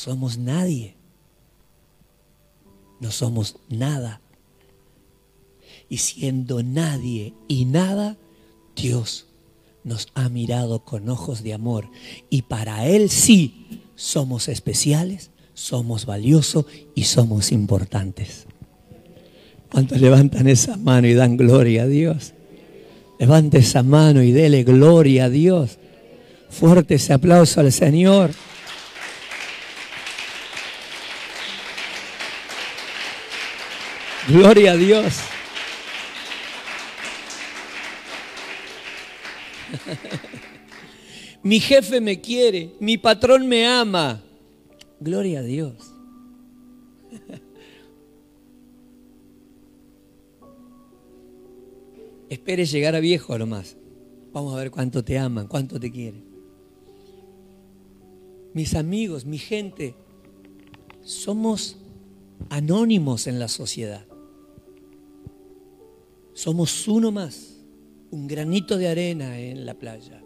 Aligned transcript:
somos 0.00 0.38
nadie. 0.38 0.94
No 3.00 3.10
somos 3.10 3.56
nada. 3.68 4.20
Y 5.88 5.98
siendo 5.98 6.62
nadie 6.62 7.34
y 7.48 7.66
nada, 7.66 8.16
Dios 8.74 9.26
nos 9.84 10.08
ha 10.14 10.28
mirado 10.28 10.84
con 10.84 11.08
ojos 11.08 11.42
de 11.42 11.52
amor. 11.52 11.90
Y 12.30 12.42
para 12.42 12.86
Él 12.86 13.10
sí 13.10 13.82
somos 13.94 14.48
especiales, 14.48 15.30
somos 15.52 16.06
valiosos 16.06 16.64
y 16.94 17.04
somos 17.04 17.52
importantes. 17.52 18.46
¿Cuántos 19.70 20.00
levantan 20.00 20.48
esa 20.48 20.76
mano 20.76 21.08
y 21.08 21.14
dan 21.14 21.36
gloria 21.36 21.82
a 21.82 21.86
Dios? 21.86 22.32
Levante 23.18 23.58
esa 23.58 23.82
mano 23.82 24.22
y 24.22 24.32
dele 24.32 24.64
gloria 24.64 25.26
a 25.26 25.30
Dios. 25.30 25.78
Fuerte 26.48 26.94
ese 26.94 27.12
aplauso 27.12 27.60
al 27.60 27.70
Señor. 27.70 28.30
Gloria 34.30 34.72
a 34.72 34.76
Dios. 34.76 35.18
Mi 41.42 41.58
jefe 41.58 42.00
me 42.00 42.20
quiere, 42.20 42.76
mi 42.78 42.96
patrón 42.96 43.48
me 43.48 43.66
ama. 43.66 44.22
Gloria 45.00 45.40
a 45.40 45.42
Dios. 45.42 45.92
Espere 52.28 52.66
llegar 52.66 52.94
a 52.94 53.00
viejo 53.00 53.36
nomás. 53.36 53.76
Vamos 54.32 54.54
a 54.54 54.58
ver 54.58 54.70
cuánto 54.70 55.02
te 55.02 55.18
aman, 55.18 55.48
cuánto 55.48 55.80
te 55.80 55.90
quieren. 55.90 56.22
Mis 58.54 58.76
amigos, 58.76 59.24
mi 59.24 59.38
gente, 59.38 59.96
somos 61.02 61.78
anónimos 62.48 63.26
en 63.26 63.40
la 63.40 63.48
sociedad. 63.48 64.04
Somos 66.40 66.88
uno 66.88 67.12
más, 67.12 67.60
un 68.10 68.26
granito 68.26 68.78
de 68.78 68.88
arena 68.88 69.38
en 69.38 69.66
la 69.66 69.74
playa. 69.74 70.24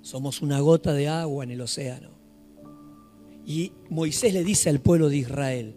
Somos 0.00 0.40
una 0.40 0.58
gota 0.60 0.94
de 0.94 1.06
agua 1.06 1.44
en 1.44 1.50
el 1.50 1.60
océano. 1.60 2.12
Y 3.44 3.72
Moisés 3.90 4.32
le 4.32 4.42
dice 4.42 4.70
al 4.70 4.80
pueblo 4.80 5.10
de 5.10 5.18
Israel, 5.18 5.74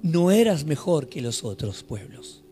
no 0.00 0.30
eras 0.30 0.64
mejor 0.64 1.10
que 1.10 1.20
los 1.20 1.44
otros 1.44 1.82
pueblos, 1.82 2.44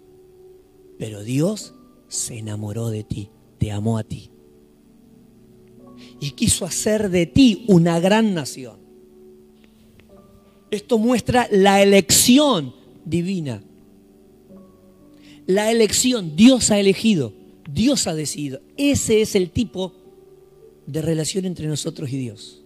pero 0.98 1.22
Dios 1.22 1.72
se 2.08 2.36
enamoró 2.36 2.90
de 2.90 3.02
ti, 3.02 3.30
te 3.56 3.72
amó 3.72 3.96
a 3.96 4.04
ti. 4.04 4.30
Y 6.20 6.32
quiso 6.32 6.66
hacer 6.66 7.08
de 7.08 7.24
ti 7.24 7.64
una 7.68 7.98
gran 7.98 8.34
nación. 8.34 8.76
Esto 10.70 10.98
muestra 10.98 11.48
la 11.50 11.82
elección 11.82 12.74
divina. 13.06 13.62
La 15.46 15.70
elección, 15.70 16.34
Dios 16.34 16.70
ha 16.70 16.80
elegido, 16.80 17.32
Dios 17.70 18.06
ha 18.06 18.14
decidido. 18.14 18.60
Ese 18.76 19.22
es 19.22 19.34
el 19.34 19.50
tipo 19.50 19.92
de 20.86 21.02
relación 21.02 21.44
entre 21.44 21.68
nosotros 21.68 22.10
y 22.12 22.18
Dios. 22.18 22.62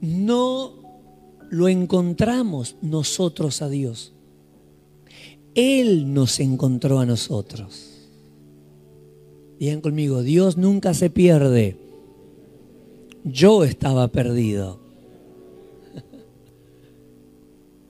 No 0.00 0.74
lo 1.50 1.68
encontramos 1.68 2.76
nosotros 2.82 3.62
a 3.62 3.68
Dios. 3.68 4.12
Él 5.54 6.12
nos 6.12 6.40
encontró 6.40 7.00
a 7.00 7.06
nosotros. 7.06 8.08
Digan 9.58 9.80
conmigo, 9.80 10.22
Dios 10.22 10.56
nunca 10.56 10.94
se 10.94 11.10
pierde. 11.10 11.76
Yo 13.24 13.64
estaba 13.64 14.08
perdido. 14.08 14.87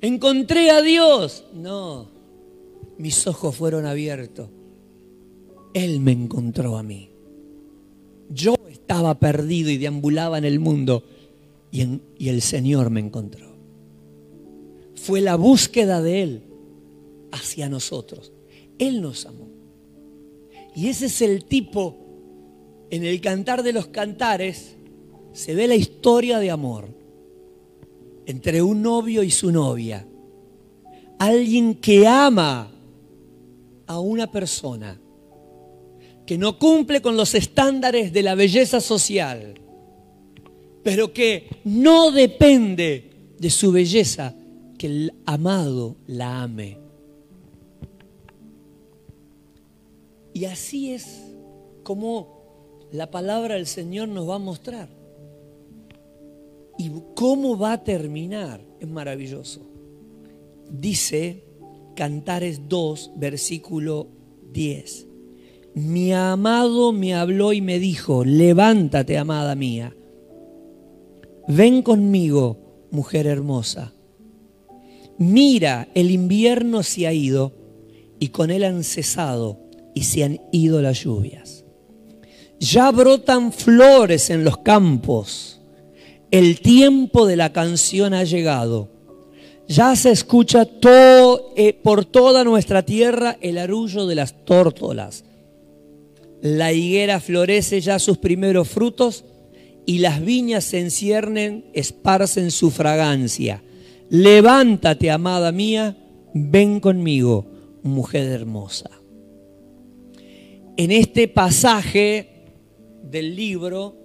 Encontré 0.00 0.70
a 0.70 0.82
Dios. 0.82 1.44
No, 1.54 2.08
mis 2.98 3.26
ojos 3.26 3.56
fueron 3.56 3.86
abiertos. 3.86 4.48
Él 5.74 6.00
me 6.00 6.12
encontró 6.12 6.76
a 6.76 6.82
mí. 6.82 7.10
Yo 8.28 8.54
estaba 8.70 9.18
perdido 9.18 9.70
y 9.70 9.78
deambulaba 9.78 10.38
en 10.38 10.44
el 10.44 10.60
mundo 10.60 11.04
y, 11.70 12.00
y 12.18 12.28
el 12.28 12.42
Señor 12.42 12.90
me 12.90 13.00
encontró. 13.00 13.48
Fue 14.94 15.20
la 15.20 15.36
búsqueda 15.36 16.02
de 16.02 16.22
Él 16.22 16.42
hacia 17.32 17.68
nosotros. 17.68 18.32
Él 18.78 19.00
nos 19.00 19.26
amó. 19.26 19.48
Y 20.74 20.88
ese 20.88 21.06
es 21.06 21.22
el 21.22 21.44
tipo, 21.44 21.96
en 22.90 23.04
el 23.04 23.20
cantar 23.20 23.62
de 23.62 23.72
los 23.72 23.88
cantares, 23.88 24.76
se 25.32 25.54
ve 25.54 25.66
la 25.66 25.74
historia 25.74 26.38
de 26.38 26.50
amor 26.50 26.97
entre 28.28 28.60
un 28.60 28.82
novio 28.82 29.22
y 29.22 29.30
su 29.30 29.50
novia. 29.50 30.06
Alguien 31.18 31.74
que 31.76 32.06
ama 32.06 32.70
a 33.86 34.00
una 34.00 34.30
persona, 34.30 35.00
que 36.26 36.36
no 36.36 36.58
cumple 36.58 37.00
con 37.00 37.16
los 37.16 37.34
estándares 37.34 38.12
de 38.12 38.22
la 38.22 38.34
belleza 38.34 38.82
social, 38.82 39.54
pero 40.84 41.14
que 41.14 41.48
no 41.64 42.10
depende 42.10 43.32
de 43.38 43.48
su 43.48 43.72
belleza, 43.72 44.34
que 44.76 44.88
el 44.88 45.14
amado 45.24 45.96
la 46.06 46.42
ame. 46.42 46.76
Y 50.34 50.44
así 50.44 50.92
es 50.92 51.22
como 51.82 52.88
la 52.92 53.10
palabra 53.10 53.54
del 53.54 53.66
Señor 53.66 54.08
nos 54.08 54.28
va 54.28 54.34
a 54.34 54.38
mostrar. 54.38 54.97
¿Y 56.78 56.90
cómo 57.14 57.58
va 57.58 57.72
a 57.72 57.84
terminar? 57.84 58.64
Es 58.80 58.88
maravilloso. 58.88 59.68
Dice 60.70 61.44
Cantares 61.96 62.68
2, 62.68 63.12
versículo 63.16 64.08
10. 64.52 65.06
Mi 65.74 66.12
amado 66.12 66.92
me 66.92 67.14
habló 67.14 67.52
y 67.52 67.60
me 67.60 67.78
dijo, 67.78 68.24
levántate, 68.24 69.18
amada 69.18 69.54
mía. 69.54 69.94
Ven 71.48 71.82
conmigo, 71.82 72.86
mujer 72.90 73.26
hermosa. 73.26 73.92
Mira, 75.18 75.88
el 75.94 76.10
invierno 76.12 76.82
se 76.84 77.06
ha 77.06 77.12
ido 77.12 77.52
y 78.20 78.28
con 78.28 78.50
él 78.50 78.62
han 78.64 78.84
cesado 78.84 79.58
y 79.94 80.04
se 80.04 80.24
han 80.24 80.40
ido 80.52 80.80
las 80.80 81.02
lluvias. 81.02 81.64
Ya 82.60 82.90
brotan 82.90 83.52
flores 83.52 84.30
en 84.30 84.44
los 84.44 84.58
campos. 84.58 85.57
El 86.30 86.60
tiempo 86.60 87.26
de 87.26 87.36
la 87.36 87.52
canción 87.52 88.14
ha 88.14 88.24
llegado. 88.24 88.88
Ya 89.66 89.94
se 89.96 90.10
escucha 90.10 90.64
todo, 90.64 91.52
eh, 91.56 91.72
por 91.72 92.04
toda 92.04 92.44
nuestra 92.44 92.82
tierra 92.82 93.36
el 93.40 93.58
arullo 93.58 94.06
de 94.06 94.14
las 94.14 94.44
tórtolas. 94.44 95.24
La 96.40 96.72
higuera 96.72 97.20
florece 97.20 97.80
ya 97.80 97.98
sus 97.98 98.18
primeros 98.18 98.68
frutos 98.68 99.24
y 99.84 99.98
las 99.98 100.24
viñas 100.24 100.64
se 100.64 100.80
enciernen, 100.80 101.66
esparcen 101.72 102.50
su 102.50 102.70
fragancia. 102.70 103.62
Levántate, 104.10 105.10
amada 105.10 105.52
mía, 105.52 105.96
ven 106.32 106.80
conmigo, 106.80 107.46
mujer 107.82 108.28
hermosa 108.28 108.98
en 110.78 110.92
este 110.92 111.26
pasaje 111.26 112.28
del 113.02 113.34
libro 113.34 113.96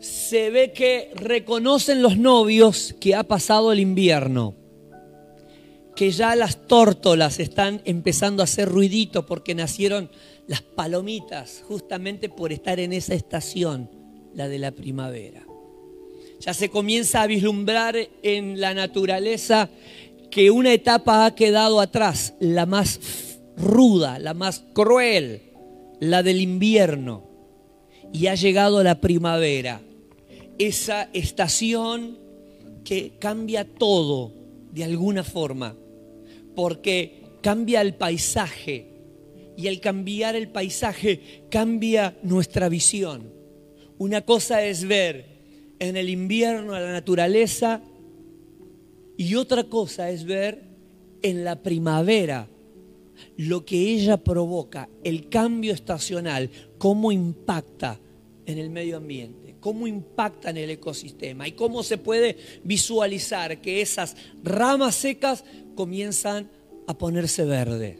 se 0.00 0.50
ve 0.50 0.72
que 0.72 1.12
reconocen 1.14 2.02
los 2.02 2.16
novios 2.16 2.94
que 2.98 3.14
ha 3.14 3.22
pasado 3.22 3.70
el 3.70 3.80
invierno, 3.80 4.54
que 5.94 6.10
ya 6.10 6.34
las 6.34 6.66
tórtolas 6.66 7.38
están 7.38 7.82
empezando 7.84 8.42
a 8.42 8.44
hacer 8.44 8.68
ruidito 8.68 9.26
porque 9.26 9.54
nacieron 9.54 10.10
las 10.46 10.62
palomitas 10.62 11.62
justamente 11.68 12.30
por 12.30 12.50
estar 12.50 12.80
en 12.80 12.94
esa 12.94 13.14
estación, 13.14 13.90
la 14.34 14.48
de 14.48 14.58
la 14.58 14.72
primavera. 14.72 15.44
Ya 16.40 16.54
se 16.54 16.70
comienza 16.70 17.20
a 17.20 17.26
vislumbrar 17.26 17.96
en 18.22 18.58
la 18.58 18.72
naturaleza 18.72 19.68
que 20.30 20.50
una 20.50 20.72
etapa 20.72 21.26
ha 21.26 21.34
quedado 21.34 21.80
atrás, 21.80 22.34
la 22.40 22.64
más 22.64 23.38
ruda, 23.58 24.18
la 24.18 24.32
más 24.32 24.64
cruel, 24.72 25.42
la 26.00 26.22
del 26.22 26.40
invierno. 26.40 27.24
Y 28.12 28.28
ha 28.28 28.34
llegado 28.34 28.82
la 28.82 29.00
primavera, 29.00 29.82
esa 30.60 31.08
estación 31.14 32.18
que 32.84 33.12
cambia 33.18 33.64
todo 33.64 34.34
de 34.72 34.84
alguna 34.84 35.24
forma, 35.24 35.74
porque 36.54 37.22
cambia 37.40 37.80
el 37.80 37.94
paisaje 37.94 38.86
y 39.56 39.68
al 39.68 39.80
cambiar 39.80 40.36
el 40.36 40.48
paisaje 40.48 41.46
cambia 41.50 42.14
nuestra 42.22 42.68
visión. 42.68 43.32
Una 43.96 44.20
cosa 44.20 44.62
es 44.62 44.84
ver 44.84 45.24
en 45.78 45.96
el 45.96 46.10
invierno 46.10 46.74
a 46.74 46.80
la 46.80 46.92
naturaleza 46.92 47.80
y 49.16 49.36
otra 49.36 49.64
cosa 49.64 50.10
es 50.10 50.24
ver 50.24 50.62
en 51.22 51.42
la 51.42 51.62
primavera 51.62 52.48
lo 53.38 53.64
que 53.64 53.94
ella 53.94 54.18
provoca, 54.18 54.90
el 55.04 55.30
cambio 55.30 55.72
estacional, 55.72 56.50
cómo 56.76 57.12
impacta 57.12 57.98
en 58.46 58.58
el 58.58 58.70
medio 58.70 58.96
ambiente, 58.96 59.56
cómo 59.60 59.86
impacta 59.86 60.50
en 60.50 60.56
el 60.56 60.70
ecosistema 60.70 61.46
y 61.46 61.52
cómo 61.52 61.82
se 61.82 61.98
puede 61.98 62.36
visualizar 62.64 63.60
que 63.60 63.80
esas 63.80 64.16
ramas 64.42 64.94
secas 64.96 65.44
comienzan 65.74 66.50
a 66.86 66.96
ponerse 66.96 67.44
verde. 67.44 67.98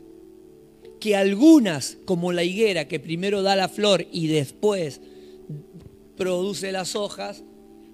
Que 0.99 1.17
algunas, 1.17 1.99
como 2.05 2.33
la 2.33 2.45
higuera, 2.45 2.89
que 2.89 3.01
primero 3.01 3.43
da 3.43 3.57
la 3.57 3.69
flor 3.69 4.07
y 4.13 4.27
después 4.27 5.01
produce 6.17 6.73
las 6.73 6.97
hojas, 6.97 7.43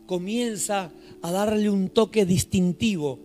comienza 0.07 0.93
a 1.23 1.31
darle 1.31 1.71
un 1.71 1.89
toque 1.89 2.25
distintivo 2.25 3.21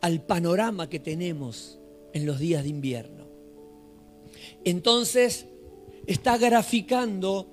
al 0.00 0.24
panorama 0.24 0.88
que 0.90 1.00
tenemos 1.00 1.78
en 2.12 2.26
los 2.26 2.38
días 2.38 2.62
de 2.62 2.68
invierno. 2.68 3.24
Entonces, 4.64 5.46
está 6.06 6.36
graficando 6.38 7.48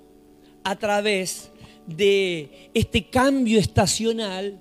a 0.63 0.75
través 0.77 1.51
de 1.87 2.69
este 2.73 3.09
cambio 3.09 3.59
estacional 3.59 4.59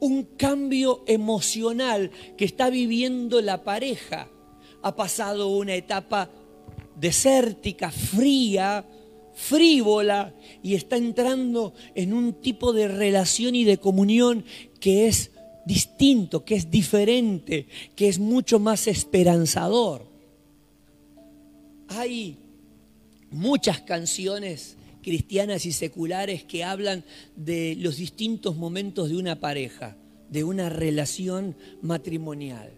un 0.00 0.22
cambio 0.22 1.04
emocional 1.06 2.10
que 2.36 2.44
está 2.44 2.70
viviendo 2.70 3.40
la 3.40 3.62
pareja. 3.62 4.28
Ha 4.82 4.96
pasado 4.96 5.48
una 5.48 5.74
etapa 5.74 6.30
desértica, 6.96 7.90
fría, 7.90 8.86
frívola 9.34 10.34
y 10.62 10.74
está 10.74 10.96
entrando 10.96 11.74
en 11.94 12.12
un 12.12 12.34
tipo 12.34 12.72
de 12.72 12.88
relación 12.88 13.54
y 13.54 13.64
de 13.64 13.78
comunión 13.78 14.44
que 14.80 15.06
es 15.06 15.32
distinto, 15.66 16.44
que 16.44 16.56
es 16.56 16.70
diferente, 16.70 17.66
que 17.94 18.08
es 18.08 18.18
mucho 18.18 18.58
más 18.58 18.86
esperanzador. 18.86 20.08
Hay 21.88 22.38
muchas 23.30 23.80
canciones 23.80 24.76
cristianas 25.02 25.66
y 25.66 25.72
seculares 25.72 26.44
que 26.44 26.64
hablan 26.64 27.04
de 27.36 27.76
los 27.78 27.96
distintos 27.96 28.56
momentos 28.56 29.08
de 29.08 29.16
una 29.16 29.40
pareja, 29.40 29.96
de 30.28 30.44
una 30.44 30.68
relación 30.68 31.56
matrimonial. 31.82 32.72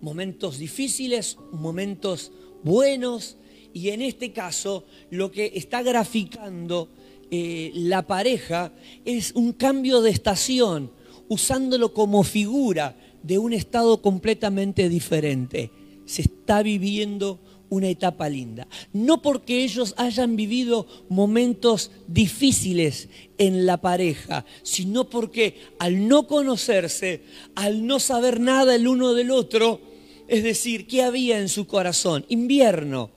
Momentos 0.00 0.58
difíciles, 0.58 1.36
momentos 1.52 2.32
buenos, 2.62 3.36
y 3.72 3.90
en 3.90 4.02
este 4.02 4.32
caso 4.32 4.84
lo 5.10 5.30
que 5.30 5.52
está 5.54 5.82
graficando 5.82 6.88
eh, 7.30 7.70
la 7.74 8.06
pareja 8.06 8.72
es 9.04 9.32
un 9.32 9.52
cambio 9.52 10.00
de 10.02 10.10
estación, 10.10 10.90
usándolo 11.28 11.94
como 11.94 12.24
figura 12.24 12.96
de 13.22 13.38
un 13.38 13.52
estado 13.52 14.02
completamente 14.02 14.88
diferente. 14.88 15.70
Se 16.06 16.22
está 16.22 16.62
viviendo 16.62 17.38
una 17.70 17.88
etapa 17.88 18.28
linda. 18.28 18.68
No 18.92 19.22
porque 19.22 19.64
ellos 19.64 19.94
hayan 19.96 20.36
vivido 20.36 20.86
momentos 21.08 21.90
difíciles 22.06 23.08
en 23.38 23.64
la 23.64 23.80
pareja, 23.80 24.44
sino 24.62 25.08
porque 25.08 25.62
al 25.78 26.06
no 26.06 26.26
conocerse, 26.26 27.22
al 27.54 27.86
no 27.86 27.98
saber 27.98 28.40
nada 28.40 28.74
el 28.74 28.86
uno 28.86 29.14
del 29.14 29.30
otro, 29.30 29.80
es 30.28 30.44
decir, 30.44 30.86
¿qué 30.86 31.02
había 31.02 31.40
en 31.40 31.48
su 31.48 31.66
corazón? 31.66 32.26
Invierno. 32.28 33.10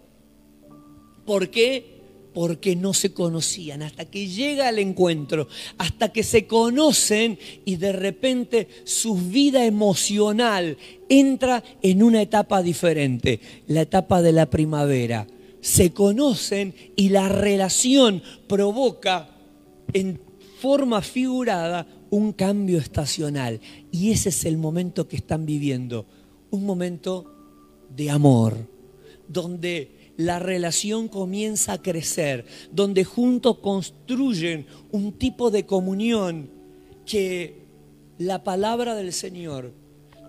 ¿Por 1.26 1.50
qué? 1.50 1.93
Porque 2.34 2.76
no 2.76 2.94
se 2.94 3.14
conocían, 3.14 3.84
hasta 3.84 4.06
que 4.06 4.28
llega 4.28 4.70
el 4.70 4.80
encuentro, 4.80 5.48
hasta 5.78 6.12
que 6.12 6.24
se 6.24 6.48
conocen 6.48 7.38
y 7.66 7.76
de 7.76 7.92
repente 7.92 8.68
su 8.84 9.16
vida 9.16 9.66
emocional 9.66 10.78
entra 11.10 11.64
en 11.82 12.04
una 12.04 12.22
etapa 12.22 12.62
diferente, 12.64 13.40
la 13.68 13.82
etapa 13.82 14.22
de 14.22 14.32
la 14.32 14.50
primavera. 14.50 15.28
Se 15.62 15.94
conocen 15.94 16.74
y 16.96 17.10
la 17.10 17.30
relación 17.30 18.22
provoca 18.48 19.30
en 19.94 20.20
forma 20.60 21.02
figurada 21.02 21.88
un 22.10 22.32
cambio 22.32 22.78
estacional. 22.80 23.60
Y 23.92 24.12
ese 24.12 24.30
es 24.30 24.46
el 24.46 24.58
momento 24.58 25.08
que 25.08 25.16
están 25.16 25.46
viviendo, 25.46 26.06
un 26.52 26.66
momento 26.66 27.34
de 27.96 28.10
amor, 28.10 28.68
donde 29.28 30.03
la 30.18 30.40
relación 30.40 31.08
comienza 31.08 31.74
a 31.74 31.82
crecer, 31.82 32.46
donde 32.72 33.04
juntos 33.04 33.60
construyen 33.60 34.68
un 34.92 35.14
tipo 35.14 35.52
de 35.52 35.66
comunión 35.66 36.52
que 37.06 37.66
la 38.18 38.44
palabra 38.44 38.96
del 38.96 39.12
Señor 39.12 39.74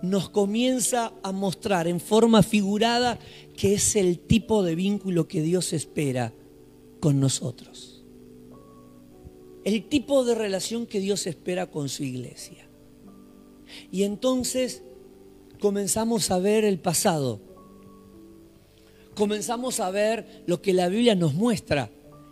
nos 0.01 0.29
comienza 0.29 1.13
a 1.23 1.31
mostrar 1.31 1.87
en 1.87 1.99
forma 1.99 2.43
figurada 2.43 3.19
que 3.55 3.73
es 3.73 3.95
el 3.95 4.19
tipo 4.19 4.63
de 4.63 4.75
vínculo 4.75 5.27
que 5.27 5.41
Dios 5.41 5.73
espera 5.73 6.33
con 6.99 7.19
nosotros. 7.19 8.03
El 9.63 9.87
tipo 9.87 10.25
de 10.25 10.35
relación 10.35 10.85
que 10.85 10.99
Dios 10.99 11.25
espera 11.25 11.71
con 11.71 11.89
su 11.89 12.03
iglesia. 12.03 12.67
Y 13.91 14.03
entonces 14.03 14.83
comenzamos 15.59 16.29
a 16.29 16.39
ver 16.39 16.65
el 16.65 16.79
pasado 16.79 17.41
comenzamos 19.15 19.79
a 19.79 19.89
ver 19.89 20.43
lo 20.45 20.61
que 20.61 20.73
la 20.73 20.89
Biblia 20.89 21.15
nos 21.15 21.33
muestra 21.33 21.89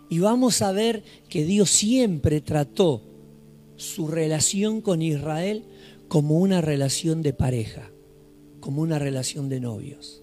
y 0.09 0.19
vamos 0.19 0.61
a 0.61 0.71
ver 0.71 1.03
que 1.29 1.43
Dios 1.43 1.71
siempre 1.71 2.41
trató 2.41 3.01
su 3.77 4.07
relación 4.07 4.81
con 4.81 5.01
Israel 5.01 5.63
como 6.07 6.37
una 6.37 6.61
relación 6.61 7.23
de 7.23 7.33
pareja, 7.33 7.89
como 8.59 8.81
una 8.81 8.99
relación 8.99 9.49
de 9.49 9.59
novios. 9.59 10.21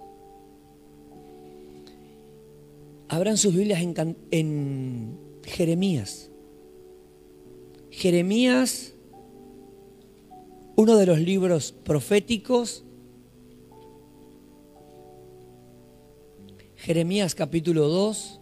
Abran 3.08 3.36
sus 3.36 3.54
Biblias 3.54 3.82
en, 3.82 4.16
en 4.30 5.18
Jeremías. 5.44 6.30
Jeremías, 7.90 8.94
uno 10.76 10.96
de 10.96 11.06
los 11.06 11.18
libros 11.18 11.72
proféticos 11.72 12.84
Jeremías 16.82 17.34
capítulo 17.34 17.88
2. 17.88 18.40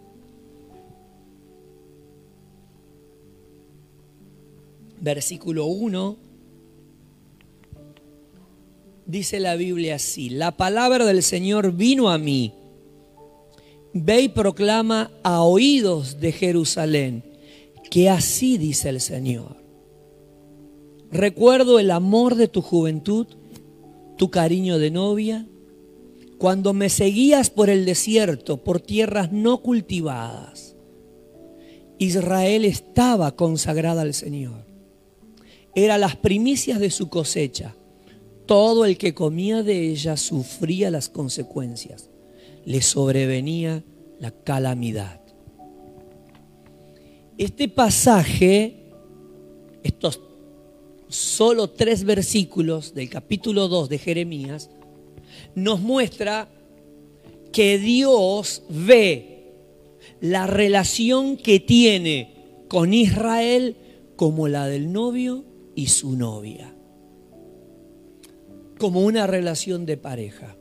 Versículo 5.01 5.65
1. 5.65 6.15
Dice 9.05 9.41
la 9.41 9.55
Biblia 9.55 9.95
así, 9.95 10.29
la 10.29 10.55
palabra 10.55 11.05
del 11.05 11.21
Señor 11.21 11.73
vino 11.73 12.09
a 12.09 12.17
mí. 12.17 12.53
Ve 13.93 14.21
y 14.21 14.29
proclama 14.29 15.11
a 15.23 15.41
oídos 15.41 16.21
de 16.21 16.31
Jerusalén 16.31 17.23
que 17.91 18.09
así 18.09 18.57
dice 18.57 18.87
el 18.87 19.01
Señor. 19.01 19.57
Recuerdo 21.11 21.77
el 21.79 21.91
amor 21.91 22.35
de 22.35 22.47
tu 22.47 22.61
juventud, 22.61 23.27
tu 24.15 24.29
cariño 24.29 24.79
de 24.79 24.91
novia 24.91 25.45
cuando 26.39 26.73
me 26.73 26.89
seguías 26.89 27.49
por 27.49 27.69
el 27.69 27.85
desierto, 27.85 28.63
por 28.63 28.79
tierras 28.79 29.33
no 29.33 29.61
cultivadas, 29.61 30.77
Israel 31.97 32.63
estaba 32.63 33.35
consagrada 33.35 34.03
al 34.03 34.13
Señor. 34.13 34.65
Era 35.75 35.97
las 35.97 36.15
primicias 36.15 36.79
de 36.79 36.91
su 36.91 37.09
cosecha. 37.09 37.75
Todo 38.45 38.85
el 38.85 38.97
que 38.97 39.13
comía 39.13 39.63
de 39.63 39.89
ella 39.89 40.15
sufría 40.15 40.89
las 40.89 41.09
consecuencias. 41.09 42.09
Le 42.63 42.81
sobrevenía 42.81 43.83
la 44.17 44.31
calamidad. 44.31 45.21
Este 47.37 47.67
pasaje, 47.67 48.93
estos 49.83 50.21
solo 51.09 51.69
tres 51.69 52.05
versículos 52.05 52.93
del 52.93 53.09
capítulo 53.09 53.67
2 53.67 53.89
de 53.89 53.97
Jeremías, 53.97 54.69
nos 55.55 55.79
muestra 55.79 56.47
que 57.51 57.77
Dios 57.77 58.63
ve 58.69 59.53
la 60.21 60.47
relación 60.47 61.37
que 61.37 61.59
tiene 61.59 62.63
con 62.67 62.93
Israel 62.93 63.75
como 64.15 64.47
la 64.47 64.67
del 64.67 64.91
novio 64.91 65.45
y 65.75 65.87
su 65.87 66.15
novia, 66.15 66.73
como 68.77 69.01
una 69.01 69.27
relación 69.27 69.85
de 69.85 69.97
pareja. 69.97 70.55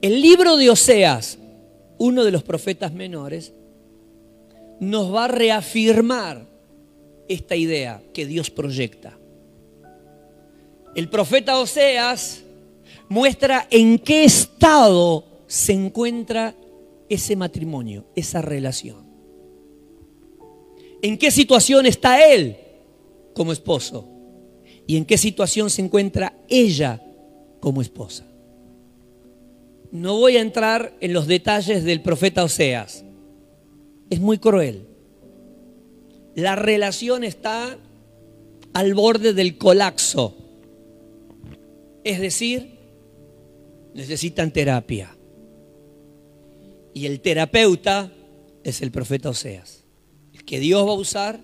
El 0.00 0.22
libro 0.22 0.56
de 0.56 0.70
Oseas, 0.70 1.38
uno 1.98 2.24
de 2.24 2.30
los 2.30 2.42
profetas 2.42 2.92
menores, 2.92 3.52
nos 4.80 5.14
va 5.14 5.26
a 5.26 5.28
reafirmar 5.28 6.46
esta 7.28 7.54
idea 7.54 8.02
que 8.14 8.24
Dios 8.24 8.50
proyecta. 8.50 9.18
El 10.94 11.08
profeta 11.10 11.58
Oseas 11.58 12.42
muestra 13.10 13.66
en 13.70 13.98
qué 13.98 14.24
estado 14.24 15.24
se 15.48 15.72
encuentra 15.72 16.54
ese 17.08 17.34
matrimonio, 17.34 18.06
esa 18.14 18.40
relación. 18.40 19.04
¿En 21.02 21.18
qué 21.18 21.32
situación 21.32 21.86
está 21.86 22.24
él 22.24 22.56
como 23.34 23.52
esposo? 23.52 24.08
¿Y 24.86 24.96
en 24.96 25.04
qué 25.04 25.18
situación 25.18 25.70
se 25.70 25.82
encuentra 25.82 26.34
ella 26.48 27.02
como 27.58 27.82
esposa? 27.82 28.24
No 29.90 30.16
voy 30.16 30.36
a 30.36 30.40
entrar 30.40 30.96
en 31.00 31.12
los 31.12 31.26
detalles 31.26 31.82
del 31.82 32.02
profeta 32.02 32.44
Oseas. 32.44 33.04
Es 34.08 34.20
muy 34.20 34.38
cruel. 34.38 34.86
la 36.36 36.54
relación 36.54 37.24
está 37.24 37.76
al 38.72 38.94
borde 38.94 39.34
del 39.34 39.58
colapso. 39.58 40.36
Es 42.04 42.20
decir, 42.20 42.79
necesitan 43.94 44.52
terapia. 44.52 45.16
Y 46.94 47.06
el 47.06 47.20
terapeuta 47.20 48.12
es 48.64 48.82
el 48.82 48.90
profeta 48.90 49.30
Oseas, 49.30 49.84
el 50.32 50.44
que 50.44 50.60
Dios 50.60 50.86
va 50.86 50.92
a 50.92 50.96
usar 50.96 51.40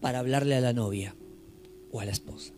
para 0.00 0.18
hablarle 0.18 0.54
a 0.54 0.60
la 0.60 0.72
novia 0.72 1.14
o 1.90 2.00
a 2.00 2.04
la 2.04 2.12
esposa. 2.12 2.52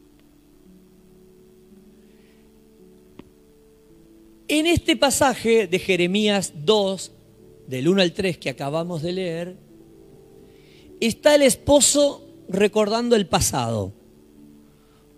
En 4.48 4.66
este 4.66 4.96
pasaje 4.96 5.66
de 5.66 5.78
Jeremías 5.78 6.52
2, 6.64 7.12
del 7.68 7.88
1 7.88 8.02
al 8.02 8.12
3 8.12 8.36
que 8.38 8.50
acabamos 8.50 9.00
de 9.02 9.12
leer, 9.12 9.56
está 11.00 11.34
el 11.34 11.42
esposo 11.42 12.28
recordando 12.48 13.16
el 13.16 13.26
pasado. 13.26 13.92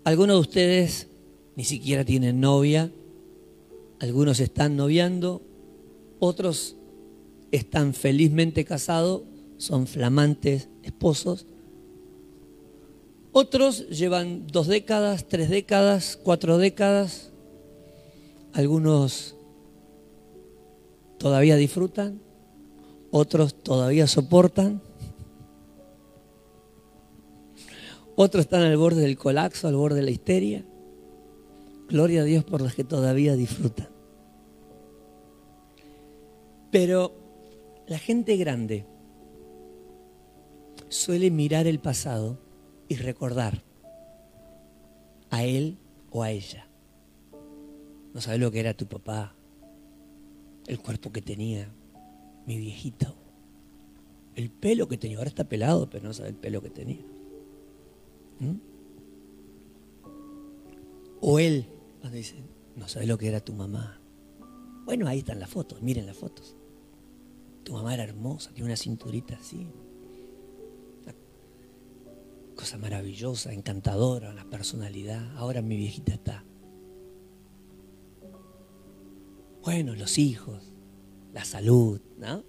Algunos 0.03 0.37
de 0.37 0.41
ustedes 0.41 1.07
ni 1.55 1.63
siquiera 1.63 2.05
tienen 2.05 2.39
novia, 2.39 2.91
algunos 3.99 4.39
están 4.39 4.75
noviando, 4.75 5.41
otros 6.19 6.75
están 7.51 7.93
felizmente 7.93 8.65
casados, 8.65 9.23
son 9.57 9.87
flamantes 9.87 10.69
esposos, 10.83 11.45
otros 13.31 13.89
llevan 13.89 14.47
dos 14.47 14.67
décadas, 14.67 15.27
tres 15.27 15.49
décadas, 15.49 16.17
cuatro 16.21 16.57
décadas, 16.57 17.31
algunos 18.53 19.35
todavía 21.17 21.55
disfrutan, 21.55 22.21
otros 23.11 23.55
todavía 23.61 24.07
soportan, 24.07 24.81
otros 28.15 28.45
están 28.45 28.61
al 28.61 28.77
borde 28.77 29.01
del 29.01 29.17
colapso, 29.17 29.67
al 29.67 29.75
borde 29.75 29.97
de 29.97 30.03
la 30.03 30.11
histeria. 30.11 30.65
Gloria 31.87 32.21
a 32.21 32.25
Dios 32.25 32.43
por 32.43 32.61
los 32.61 32.73
que 32.73 32.83
todavía 32.83 33.35
disfrutan. 33.35 33.89
Pero 36.71 37.13
la 37.87 37.99
gente 37.99 38.35
grande 38.37 38.85
suele 40.89 41.31
mirar 41.31 41.67
el 41.67 41.79
pasado 41.79 42.37
y 42.87 42.95
recordar 42.95 43.63
a 45.29 45.43
él 45.43 45.77
o 46.11 46.23
a 46.23 46.31
ella. 46.31 46.67
No 48.13 48.21
sabes 48.21 48.39
lo 48.39 48.51
que 48.51 48.59
era 48.59 48.73
tu 48.73 48.87
papá, 48.87 49.35
el 50.67 50.79
cuerpo 50.79 51.11
que 51.11 51.21
tenía, 51.21 51.69
mi 52.45 52.57
viejito, 52.57 53.13
el 54.35 54.49
pelo 54.49 54.87
que 54.87 54.97
tenía. 54.97 55.17
Ahora 55.17 55.29
está 55.29 55.43
pelado, 55.43 55.89
pero 55.89 56.05
no 56.05 56.13
sabe 56.13 56.29
el 56.29 56.35
pelo 56.35 56.61
que 56.61 56.69
tenía. 56.69 57.03
¿Mm? 58.39 58.55
O 61.21 61.39
él, 61.39 61.65
cuando 62.05 62.17
dice, 62.17 62.35
no 62.75 62.87
sabes 62.87 63.07
lo 63.07 63.17
que 63.17 63.27
era 63.27 63.39
tu 63.39 63.51
mamá. 63.51 63.99
Bueno, 64.85 65.07
ahí 65.07 65.19
están 65.19 65.39
las 65.39 65.49
fotos, 65.49 65.81
miren 65.81 66.05
las 66.05 66.15
fotos. 66.15 66.55
Tu 67.63 67.73
mamá 67.73 67.95
era 67.95 68.03
hermosa, 68.03 68.51
tiene 68.53 68.67
una 68.67 68.77
cinturita 68.77 69.35
así. 69.37 69.67
cosa 72.55 72.77
maravillosa, 72.77 73.53
encantadora, 73.53 74.35
la 74.35 74.45
personalidad. 74.45 75.35
Ahora 75.35 75.63
mi 75.63 75.75
viejita 75.77 76.13
está 76.13 76.45
Bueno, 79.63 79.95
los 79.95 80.19
hijos, 80.19 80.75
la 81.33 81.43
salud, 81.43 81.99
¿no? 82.19 82.43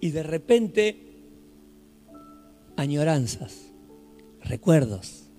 Y 0.00 0.12
de 0.12 0.22
repente, 0.22 1.26
añoranzas, 2.78 3.70
recuerdos, 4.40 5.31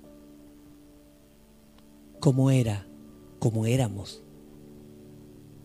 cómo 2.24 2.51
era, 2.51 2.88
cómo 3.39 3.65
éramos, 3.65 4.24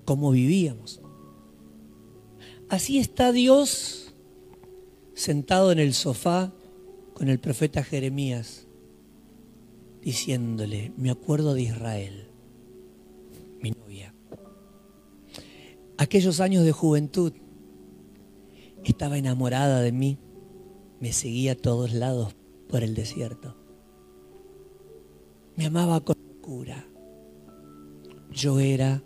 cómo 0.04 0.32
vivíamos. 0.32 1.00
Así 2.68 2.98
está 2.98 3.30
Dios 3.30 4.12
sentado 5.14 5.70
en 5.70 5.78
el 5.78 5.94
sofá 5.94 6.52
con 7.14 7.28
el 7.28 7.38
profeta 7.38 7.84
Jeremías, 7.84 8.66
diciéndole, 10.02 10.92
me 10.96 11.10
acuerdo 11.10 11.54
de 11.54 11.62
Israel 11.62 12.28
mi 13.60 13.70
novia. 13.70 14.12
Aquellos 15.96 16.40
años 16.40 16.64
de 16.64 16.72
juventud, 16.72 17.34
estaba 18.82 19.16
enamorada 19.16 19.80
de 19.80 19.92
mí, 19.92 20.18
me 20.98 21.12
seguía 21.12 21.52
a 21.52 21.56
todos 21.56 21.92
lados 21.92 22.34
por 22.68 22.82
el 22.82 22.96
desierto. 22.96 23.56
Me 25.54 25.66
amaba 25.66 26.00
con 26.00 26.17
Yo 28.30 28.60
era 28.60 29.02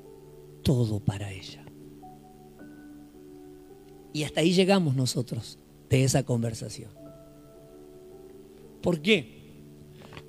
todo 0.63 1.01
para 1.01 1.33
ella. 1.33 1.65
Y 4.13 4.25
hasta 4.25 4.41
ahí 4.41 4.53
llegamos 4.53 4.95
nosotros 4.95 5.59
de 5.89 6.05
esa 6.05 6.23
conversación. 6.23 6.91
¿Por 8.83 9.01
qué? 9.01 9.43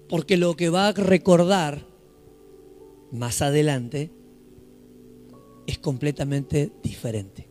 Porque 0.10 0.38
lo 0.38 0.55
que 0.55 0.70
va 0.70 0.88
a 0.88 0.93
recordar 0.93 1.86
más 3.12 3.41
adelante 3.41 4.12
es 5.67 5.77
completamente 5.77 6.72
diferente. 6.82 7.48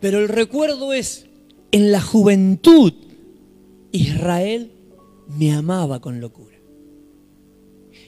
Pero 0.00 0.18
el 0.18 0.28
recuerdo 0.28 0.92
es, 0.92 1.26
en 1.72 1.92
la 1.92 2.00
juventud, 2.00 2.92
Israel 3.92 4.70
me 5.26 5.52
amaba 5.52 6.00
con 6.00 6.20
locura. 6.20 6.55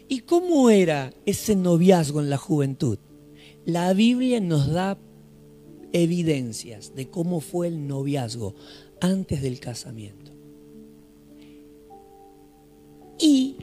¿Y 0.09 0.21
cómo 0.21 0.71
era 0.71 1.13
ese 1.27 1.55
noviazgo 1.55 2.21
en 2.21 2.31
la 2.31 2.39
juventud? 2.39 2.99
La 3.67 3.93
Biblia 3.93 4.41
nos 4.41 4.69
da 4.71 4.99
evidencias 5.93 6.95
de 6.95 7.09
cómo 7.11 7.41
fue 7.41 7.69
el 7.69 7.87
noviazgo 7.87 8.55
antes 9.01 9.43
del 9.43 9.61
casamiento. 9.61 10.33
Y 13.19 13.57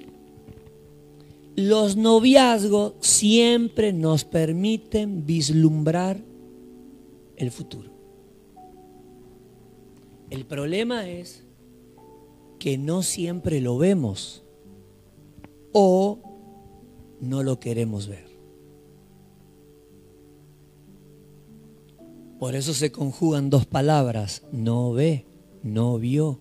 los 1.56 1.96
noviazgos 1.96 2.94
siempre 3.00 3.94
nos 3.94 4.26
permiten 4.26 5.26
vislumbrar 5.26 6.22
el 7.38 7.52
futuro. 7.52 7.90
El 10.30 10.46
problema 10.46 11.08
es 11.10 11.44
que 12.60 12.78
no 12.78 13.04
siempre 13.04 13.62
lo 13.62 13.78
vemos 13.78 14.44
o 15.72 16.35
no 17.20 17.44
lo 17.44 17.60
queremos 17.60 18.08
ver. 18.08 18.26
Por 22.40 22.56
eso 22.56 22.74
se 22.74 22.92
conjugan 22.92 23.50
dos 23.50 23.66
palabras, 23.66 24.44
no 24.52 24.94
ve, 24.94 25.26
no 25.64 25.98
vio. 25.98 26.40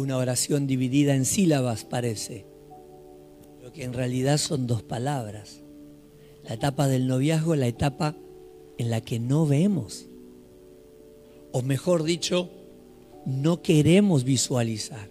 una 0.00 0.16
oración 0.16 0.66
dividida 0.66 1.14
en 1.14 1.24
sílabas 1.24 1.84
parece, 1.84 2.46
pero 3.58 3.72
que 3.72 3.84
en 3.84 3.92
realidad 3.92 4.38
son 4.38 4.66
dos 4.66 4.82
palabras. 4.82 5.60
La 6.44 6.54
etapa 6.54 6.88
del 6.88 7.06
noviazgo, 7.06 7.54
la 7.54 7.66
etapa 7.66 8.16
en 8.78 8.90
la 8.90 9.00
que 9.02 9.20
no 9.20 9.46
vemos. 9.46 10.06
O 11.52 11.62
mejor 11.62 12.02
dicho, 12.02 12.48
no 13.26 13.62
queremos 13.62 14.24
visualizar. 14.24 15.08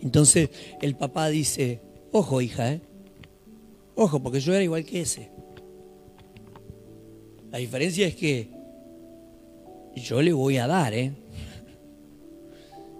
Entonces 0.00 0.50
el 0.80 0.96
papá 0.96 1.28
dice, 1.28 1.80
ojo 2.10 2.40
hija, 2.40 2.72
¿eh? 2.72 2.80
ojo, 3.94 4.22
porque 4.22 4.40
yo 4.40 4.52
era 4.52 4.62
igual 4.62 4.84
que 4.84 5.02
ese. 5.02 5.30
La 7.50 7.58
diferencia 7.58 8.06
es 8.06 8.16
que 8.16 8.50
yo 9.94 10.22
le 10.22 10.32
voy 10.32 10.56
a 10.56 10.66
dar, 10.66 10.94
¿eh? 10.94 11.12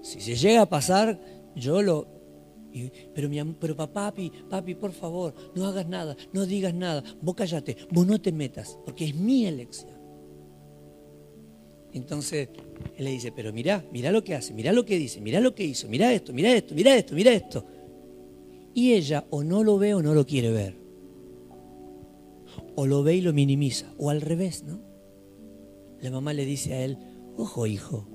Si 0.03 0.21
se 0.21 0.35
llega 0.37 0.63
a 0.63 0.69
pasar, 0.69 1.19
yo 1.57 1.81
lo... 1.81 2.07
pero, 3.15 3.29
mi, 3.29 3.43
pero 3.59 3.77
papi, 3.77 4.31
papi, 4.51 4.75
por 4.75 4.93
favor, 4.93 5.35
no 5.55 5.67
hagas 5.67 5.89
nada, 5.89 6.17
no 6.33 6.45
digas 6.45 6.75
nada, 6.75 7.03
vos 7.21 7.35
callate, 7.35 7.77
vos 7.91 8.07
no 8.07 8.21
te 8.21 8.33
metas, 8.33 8.79
porque 8.85 9.07
es 9.07 9.15
mi 9.15 9.47
elección. 9.47 10.02
Entonces 11.93 12.49
él 12.97 13.05
le 13.05 13.11
dice, 13.11 13.33
pero 13.33 13.53
mirá, 13.53 13.85
mirá 13.93 14.11
lo 14.11 14.25
que 14.25 14.35
hace, 14.35 14.55
mirá 14.55 14.73
lo 14.73 14.85
que 14.85 14.99
dice, 14.99 15.21
mirá 15.21 15.41
lo 15.41 15.55
que 15.55 15.65
hizo, 15.65 15.89
mirá 15.89 16.13
esto, 16.13 16.33
mirá 16.33 16.53
esto, 16.55 16.75
mirá 16.75 16.97
esto, 16.97 17.15
mirá 17.15 17.33
esto. 17.33 17.67
Y 18.75 18.95
ella 18.95 19.27
o 19.31 19.45
no 19.45 19.63
lo 19.63 19.79
ve 19.79 19.95
o 19.95 20.03
no 20.03 20.15
lo 20.15 20.27
quiere 20.27 20.51
ver. 20.51 20.75
O 22.75 22.87
lo 22.87 23.03
ve 23.03 23.17
y 23.17 23.21
lo 23.21 23.33
minimiza. 23.33 23.93
O 23.99 24.09
al 24.09 24.23
revés, 24.23 24.65
¿no? 24.65 24.81
La 26.01 26.11
mamá 26.11 26.33
le 26.33 26.45
dice 26.45 26.75
a 26.75 26.85
él, 26.85 26.99
ojo 27.37 27.67
hijo, 27.67 28.09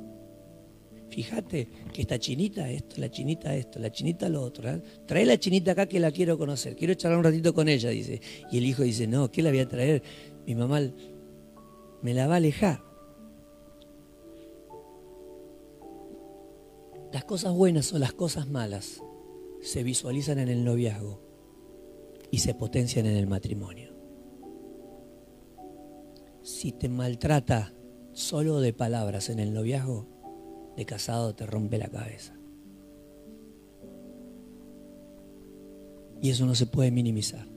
fíjate 1.10 1.69
que 1.93 2.01
esta 2.01 2.19
chinita 2.19 2.69
esto, 2.69 3.00
la 3.00 3.10
chinita 3.10 3.55
esto, 3.55 3.79
la 3.79 3.91
chinita 3.91 4.27
lo 4.29 4.41
otro. 4.41 4.69
¿eh? 4.69 4.81
Trae 5.05 5.25
la 5.25 5.38
chinita 5.38 5.72
acá 5.72 5.86
que 5.86 6.00
la 6.00 6.12
quiero 6.12 6.38
conocer, 6.38 6.75
quiero 6.75 6.96
charlar 6.96 7.19
un 7.19 7.25
ratito 7.25 7.53
con 7.53 7.69
ella, 7.69 7.89
dice. 7.89 8.19
Y 8.51 8.57
el 8.57 8.65
hijo 8.65 8.84
dice, 8.84 9.07
no, 9.07 9.31
¿qué 9.31 9.41
la 9.41 9.51
voy 9.51 9.60
a 9.60 9.67
traer? 9.67 10.01
Mi 10.46 10.55
mamá 10.55 10.81
me 12.01 12.13
la 12.13 12.27
va 12.27 12.36
a 12.36 12.38
alejar. 12.38 12.87
Las 17.17 17.25
cosas 17.25 17.51
buenas 17.51 17.91
o 17.93 17.97
las 17.97 18.13
cosas 18.13 18.47
malas 18.47 19.01
se 19.59 19.81
visualizan 19.81 20.38
en 20.38 20.50
el 20.50 20.63
noviazgo 20.63 21.19
y 22.29 22.38
se 22.38 22.53
potencian 22.53 23.07
en 23.07 23.15
el 23.15 23.25
matrimonio. 23.25 23.91
Si 26.43 26.74
te 26.74 26.89
maltrata 26.89 27.74
solo 28.13 28.59
de 28.59 28.71
palabras 28.71 29.29
en 29.29 29.39
el 29.39 29.51
noviazgo, 29.51 30.05
de 30.77 30.86
casado 30.86 31.33
te 31.33 31.47
rompe 31.47 31.79
la 31.79 31.88
cabeza. 31.88 32.36
Y 36.21 36.29
eso 36.29 36.45
no 36.45 36.53
se 36.53 36.67
puede 36.67 36.91
minimizar. 36.91 37.47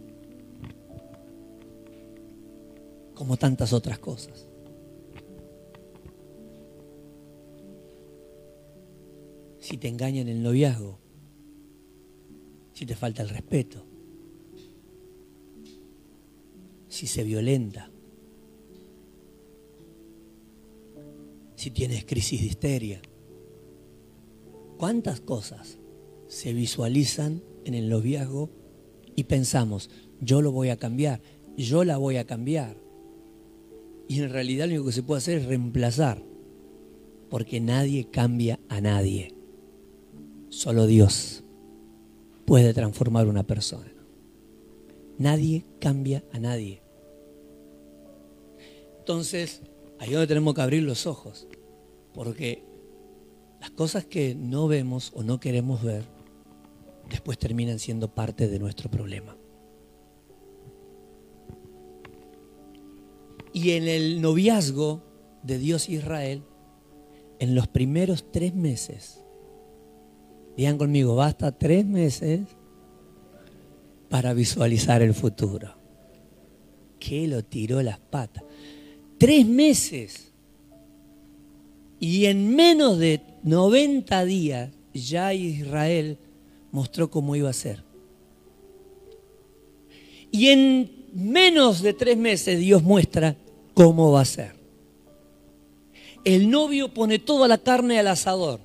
Como 3.14 3.36
tantas 3.36 3.74
otras 3.74 3.98
cosas. 3.98 4.49
Si 9.70 9.76
te 9.76 9.86
engañan 9.86 10.26
el 10.26 10.42
noviazgo, 10.42 10.98
si 12.72 12.86
te 12.86 12.96
falta 12.96 13.22
el 13.22 13.28
respeto, 13.28 13.86
si 16.88 17.06
se 17.06 17.22
violenta, 17.22 17.88
si 21.54 21.70
tienes 21.70 22.04
crisis 22.04 22.40
de 22.40 22.46
histeria. 22.48 23.00
¿Cuántas 24.76 25.20
cosas 25.20 25.78
se 26.26 26.52
visualizan 26.52 27.40
en 27.64 27.74
el 27.74 27.88
noviazgo 27.88 28.50
y 29.14 29.22
pensamos, 29.22 29.88
yo 30.20 30.42
lo 30.42 30.50
voy 30.50 30.70
a 30.70 30.78
cambiar, 30.78 31.22
yo 31.56 31.84
la 31.84 31.96
voy 31.96 32.16
a 32.16 32.26
cambiar? 32.26 32.76
Y 34.08 34.20
en 34.20 34.30
realidad 34.30 34.66
lo 34.66 34.72
único 34.72 34.86
que 34.86 34.92
se 34.94 35.04
puede 35.04 35.18
hacer 35.18 35.38
es 35.38 35.46
reemplazar, 35.46 36.24
porque 37.28 37.60
nadie 37.60 38.10
cambia 38.10 38.58
a 38.68 38.80
nadie. 38.80 39.39
Solo 40.50 40.86
Dios 40.86 41.44
puede 42.44 42.74
transformar 42.74 43.28
una 43.28 43.44
persona. 43.44 43.92
Nadie 45.16 45.64
cambia 45.78 46.24
a 46.32 46.40
nadie. 46.40 46.82
Entonces, 48.98 49.62
ahí 50.00 50.08
es 50.08 50.14
donde 50.14 50.26
tenemos 50.26 50.54
que 50.54 50.60
abrir 50.60 50.82
los 50.82 51.06
ojos, 51.06 51.46
porque 52.12 52.64
las 53.60 53.70
cosas 53.70 54.04
que 54.04 54.34
no 54.34 54.66
vemos 54.66 55.12
o 55.14 55.22
no 55.22 55.38
queremos 55.38 55.82
ver, 55.82 56.04
después 57.08 57.38
terminan 57.38 57.78
siendo 57.78 58.12
parte 58.12 58.48
de 58.48 58.58
nuestro 58.58 58.90
problema. 58.90 59.36
Y 63.52 63.72
en 63.72 63.86
el 63.86 64.20
noviazgo 64.20 65.02
de 65.44 65.58
Dios 65.58 65.88
Israel, 65.88 66.42
en 67.38 67.54
los 67.54 67.68
primeros 67.68 68.32
tres 68.32 68.54
meses, 68.54 69.19
digan 70.56 70.78
conmigo, 70.78 71.14
basta 71.14 71.52
tres 71.52 71.84
meses 71.86 72.40
para 74.08 74.34
visualizar 74.34 75.02
el 75.02 75.14
futuro. 75.14 75.74
Que 76.98 77.26
lo 77.26 77.42
tiró 77.42 77.80
las 77.82 77.98
patas. 77.98 78.44
Tres 79.16 79.46
meses. 79.46 80.32
Y 81.98 82.26
en 82.26 82.54
menos 82.54 82.98
de 82.98 83.20
90 83.42 84.24
días 84.24 84.70
ya 84.92 85.32
Israel 85.32 86.18
mostró 86.72 87.10
cómo 87.10 87.36
iba 87.36 87.48
a 87.48 87.54
ser. 87.54 87.82
Y 90.30 90.48
en 90.48 90.90
menos 91.12 91.82
de 91.82 91.92
tres 91.92 92.16
meses 92.16 92.58
Dios 92.58 92.82
muestra 92.82 93.36
cómo 93.74 94.12
va 94.12 94.22
a 94.22 94.26
ser. 94.26 94.54
El 96.24 96.50
novio 96.50 96.92
pone 96.92 97.18
toda 97.18 97.48
la 97.48 97.58
carne 97.58 97.98
al 97.98 98.08
asador. 98.08 98.60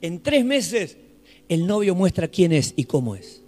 En 0.00 0.22
tres 0.22 0.44
meses 0.44 0.96
el 1.54 1.66
novio 1.66 1.94
muestra 1.94 2.28
quién 2.28 2.52
es 2.52 2.74
y 2.76 2.84
cómo 2.84 3.14
es. 3.14 3.42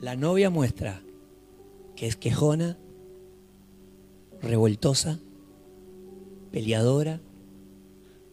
La 0.00 0.16
novia 0.16 0.50
muestra 0.50 1.02
que 1.94 2.06
es 2.06 2.16
quejona, 2.16 2.76
revoltosa, 4.42 5.18
peleadora, 6.50 7.20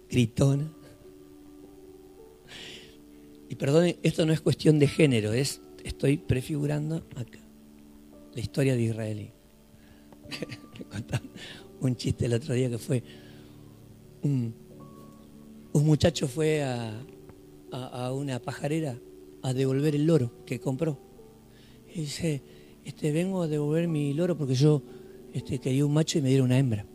gritona. 0.09 0.71
Y 3.49 3.55
perdone, 3.55 3.99
esto 4.01 4.25
no 4.25 4.31
es 4.33 4.41
cuestión 4.41 4.79
de 4.79 4.87
género, 4.87 5.33
es, 5.33 5.61
estoy 5.83 6.17
prefigurando 6.17 7.03
acá 7.15 7.39
la 8.33 8.39
historia 8.39 8.75
de 8.75 8.81
Israel. 8.81 9.29
un 11.81 11.95
chiste 11.97 12.27
el 12.27 12.33
otro 12.33 12.53
día 12.53 12.69
que 12.69 12.77
fue 12.77 13.03
un, 14.23 14.53
muchacho 15.73 16.27
fue 16.27 16.63
a, 16.63 17.01
a, 17.71 18.11
una 18.13 18.39
pajarera 18.39 18.99
a 19.41 19.53
devolver 19.53 19.95
el 19.95 20.05
loro 20.05 20.31
que 20.45 20.59
compró. 20.59 20.99
Y 21.93 22.01
dice, 22.01 22.41
este, 22.85 23.11
vengo 23.11 23.41
a 23.41 23.47
devolver 23.47 23.87
mi 23.87 24.13
loro 24.13 24.37
porque 24.37 24.55
yo 24.55 24.81
este, 25.33 25.59
quería 25.59 25.85
un 25.85 25.93
macho 25.93 26.19
y 26.19 26.21
me 26.21 26.29
dieron 26.29 26.47
una 26.47 26.59
hembra. 26.59 26.85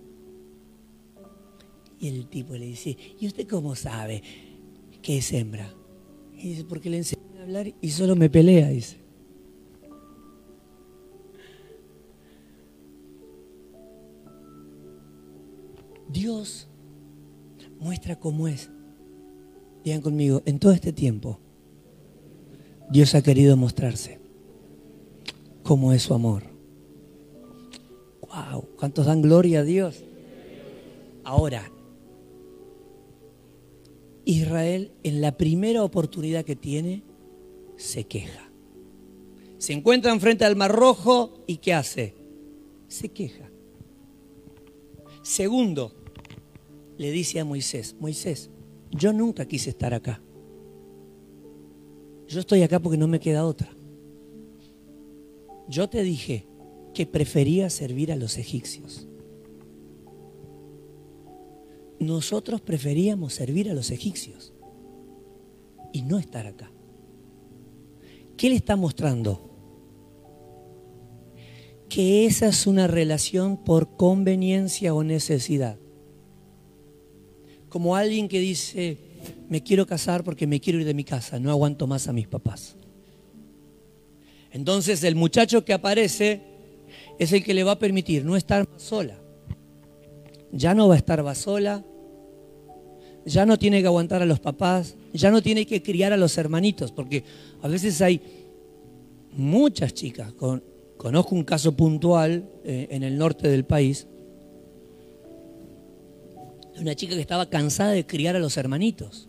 Y 1.99 2.09
el 2.09 2.27
tipo 2.29 2.55
le 2.55 2.67
dice, 2.67 2.97
¿y 3.19 3.27
usted 3.27 3.49
cómo 3.49 3.75
sabe 3.75 4.23
que 5.03 5.19
es 5.19 5.33
hembra? 5.33 5.73
Y 6.37 6.51
dice, 6.51 6.65
porque 6.65 6.91
le 6.91 6.99
enseñé 6.99 7.23
a 7.39 7.43
hablar 7.43 7.75
y 7.81 7.91
solo 7.91 8.15
me 8.17 8.29
pelea, 8.29 8.69
dice. 8.69 8.99
Dios 16.09 16.69
muestra 17.79 18.19
cómo 18.19 18.49
es. 18.49 18.71
Digan 19.85 20.01
conmigo, 20.01 20.43
en 20.47 20.59
todo 20.59 20.73
este 20.73 20.93
tiempo, 20.93 21.39
Dios 22.91 23.15
ha 23.15 23.23
querido 23.23 23.57
mostrarse 23.57 24.19
cómo 25.63 25.93
es 25.93 26.03
su 26.03 26.15
amor. 26.15 26.45
¡Wow! 28.21 28.69
¿Cuántos 28.77 29.07
dan 29.07 29.23
gloria 29.23 29.61
a 29.61 29.65
Dios? 29.65 30.03
Ahora, 31.25 31.71
Israel 34.25 34.93
en 35.03 35.21
la 35.21 35.37
primera 35.37 35.83
oportunidad 35.83 36.45
que 36.45 36.57
tiene 36.57 37.03
se 37.77 38.05
queja. 38.05 38.51
Se 39.59 39.73
encuentra 39.73 40.13
enfrente 40.13 40.45
al 40.45 40.57
Mar 40.57 40.73
Rojo 40.73 41.45
y 41.47 41.59
¿qué 41.59 41.75
hace? 41.75 42.15
Se 42.89 43.09
queja. 43.09 43.51
Segundo, 45.23 45.93
le 46.97 47.11
dice 47.11 47.41
a 47.41 47.45
Moisés, 47.45 47.97
Moisés, 48.01 48.51
yo 48.91 49.13
nunca 49.13 49.47
quise 49.47 49.71
estar 49.71 49.95
acá. 49.95 50.23
Yo 52.29 52.41
estoy 52.41 52.63
acá 52.63 52.81
porque 52.81 52.99
no 52.99 53.09
me 53.09 53.21
queda 53.21 53.47
otra. 53.47 53.71
Yo 55.69 55.89
te 55.89 56.03
dije 56.03 56.47
que 56.95 57.07
prefería 57.07 57.71
servir 57.71 58.13
a 58.13 58.17
los 58.17 58.39
egipcios 58.39 59.09
nosotros 61.99 62.61
preferíamos 62.61 63.35
servir 63.35 63.71
a 63.71 63.75
los 63.75 63.91
egipcios 63.91 64.53
y 65.93 66.03
no 66.03 66.19
estar 66.19 66.47
acá. 66.47 66.71
¿Qué 68.37 68.51
le 68.51 68.57
está 68.57 68.77
mostrando? 68.77 69.51
Que 71.89 72.27
esa 72.27 72.49
es 72.49 72.67
una 72.67 72.87
relación 72.87 73.57
por 73.57 73.97
conveniencia 73.97 74.93
o 74.93 75.03
necesidad. 75.03 75.79
Como 77.77 77.95
alguien 77.95 78.27
que 78.27 78.41
dice, 78.41 78.97
me 79.51 79.63
quiero 79.63 79.87
casar 79.87 80.25
porque 80.25 80.47
me 80.47 80.61
quiero 80.61 80.79
ir 80.81 80.87
de 80.87 80.95
mi 80.95 81.05
casa, 81.05 81.39
no 81.39 81.51
aguanto 81.51 81.87
más 81.87 82.09
a 82.09 82.15
mis 82.15 82.27
papás. 82.27 82.75
Entonces 84.51 85.05
el 85.05 85.15
muchacho 85.15 85.63
que 85.63 85.75
aparece 85.75 86.41
es 87.19 87.35
el 87.35 87.45
que 87.45 87.53
le 87.53 87.65
va 87.65 87.73
a 87.73 87.79
permitir 87.79 88.25
no 88.25 88.35
estar 88.35 88.67
más 88.67 88.81
sola 88.81 89.21
ya 90.53 90.75
no 90.75 90.89
va 90.89 90.95
a 90.95 90.97
estar 90.97 91.37
sola, 91.37 91.85
ya 93.27 93.45
no 93.45 93.59
tiene 93.59 93.83
que 93.83 93.87
aguantar 93.89 94.23
a 94.23 94.27
los 94.27 94.41
papás, 94.41 94.97
ya 95.13 95.31
no 95.31 95.43
tiene 95.43 95.67
que 95.67 95.83
criar 95.83 96.15
a 96.15 96.17
los 96.17 96.39
hermanitos, 96.39 96.93
porque 96.93 97.25
a 97.61 97.69
veces 97.69 98.01
hay 98.01 98.23
muchas 99.33 99.93
chicas, 99.93 100.33
conozco 100.97 101.35
un 101.35 101.45
caso 101.45 101.77
puntual 101.77 102.49
eh, 102.65 102.89
en 102.91 103.03
el 103.03 103.19
norte 103.19 103.49
del 103.49 103.67
país, 103.67 104.07
una 106.79 106.95
chica 106.95 107.15
que 107.15 107.21
estaba 107.21 107.49
cansada 107.49 107.93
de 107.93 108.07
criar 108.07 108.37
a 108.37 108.39
los 108.39 108.57
hermanitos. 108.57 109.29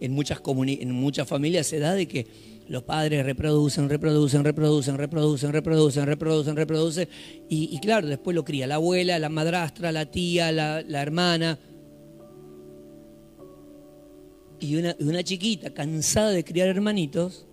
En 0.00 0.12
muchas, 0.12 0.40
en 0.46 0.90
muchas 0.92 1.28
familias 1.28 1.66
se 1.66 1.78
da 1.78 1.94
de 1.94 2.06
que 2.06 2.26
los 2.68 2.82
padres 2.82 3.24
reproducen, 3.24 3.88
reproducen, 3.88 4.44
reproducen, 4.44 4.96
reproducen, 4.96 5.52
reproducen, 5.52 6.06
reproducen, 6.06 6.56
reproducen. 6.56 7.08
Y, 7.48 7.78
claro, 7.80 8.06
después 8.06 8.34
lo 8.34 8.44
cría 8.44 8.66
la 8.66 8.76
abuela, 8.76 9.18
la 9.18 9.28
madrastra, 9.28 9.92
la 9.92 10.10
tía, 10.10 10.50
la, 10.52 11.02
hermana. 11.02 11.58
Y 14.60 14.76
una, 14.76 14.96
una 15.00 15.22
chiquita, 15.22 15.74
cansada 15.74 16.30
de 16.30 16.44
criar 16.44 16.68
hermanitos, 16.68 17.46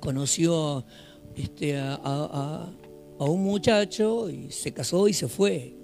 conoció 0.00 0.84
este, 1.34 1.78
a 1.78 2.70
un 3.18 3.42
muchacho 3.42 4.28
y 4.28 4.50
se 4.50 4.72
casó 4.72 5.08
y 5.08 5.14
se 5.14 5.28
fue. 5.28 5.77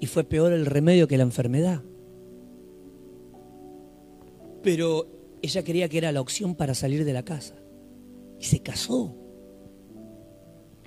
Y 0.00 0.06
fue 0.06 0.24
peor 0.24 0.52
el 0.52 0.66
remedio 0.66 1.08
que 1.08 1.16
la 1.16 1.24
enfermedad. 1.24 1.82
Pero 4.62 5.06
ella 5.42 5.62
creía 5.62 5.88
que 5.88 5.98
era 5.98 6.12
la 6.12 6.20
opción 6.20 6.54
para 6.54 6.74
salir 6.74 7.04
de 7.04 7.12
la 7.12 7.22
casa. 7.22 7.54
Y 8.40 8.44
se 8.44 8.60
casó. 8.60 9.14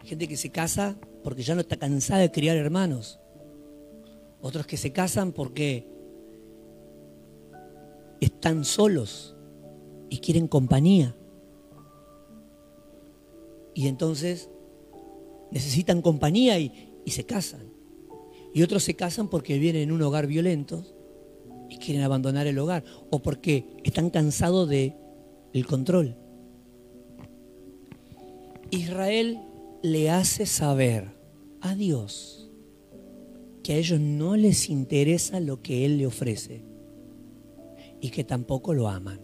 Gente 0.03 0.27
que 0.27 0.37
se 0.37 0.49
casa 0.49 0.97
porque 1.23 1.43
ya 1.43 1.55
no 1.55 1.61
está 1.61 1.77
cansada 1.77 2.21
de 2.21 2.31
criar 2.31 2.57
hermanos. 2.57 3.19
Otros 4.41 4.65
que 4.65 4.77
se 4.77 4.91
casan 4.91 5.31
porque 5.31 5.87
están 8.19 8.65
solos 8.65 9.35
y 10.09 10.19
quieren 10.19 10.47
compañía. 10.47 11.15
Y 13.73 13.87
entonces 13.87 14.49
necesitan 15.51 16.01
compañía 16.01 16.57
y, 16.59 17.01
y 17.05 17.11
se 17.11 17.25
casan. 17.25 17.66
Y 18.53 18.63
otros 18.63 18.83
se 18.83 18.95
casan 18.95 19.29
porque 19.29 19.59
vienen 19.59 19.83
en 19.83 19.91
un 19.91 20.01
hogar 20.01 20.27
violento 20.27 20.83
y 21.69 21.77
quieren 21.77 22.03
abandonar 22.03 22.47
el 22.47 22.57
hogar. 22.59 22.83
O 23.09 23.19
porque 23.19 23.65
están 23.83 24.09
cansados 24.09 24.67
de 24.67 24.95
el 25.53 25.65
control. 25.65 26.15
Israel 28.71 29.39
le 29.81 30.09
hace 30.09 30.45
saber 30.45 31.09
a 31.61 31.75
Dios 31.75 32.49
que 33.63 33.73
a 33.73 33.77
ellos 33.77 33.99
no 33.99 34.35
les 34.35 34.69
interesa 34.69 35.39
lo 35.39 35.61
que 35.61 35.85
Él 35.85 35.97
le 35.97 36.07
ofrece 36.07 36.61
y 38.01 38.09
que 38.09 38.23
tampoco 38.23 38.73
lo 38.73 38.87
aman. 38.87 39.19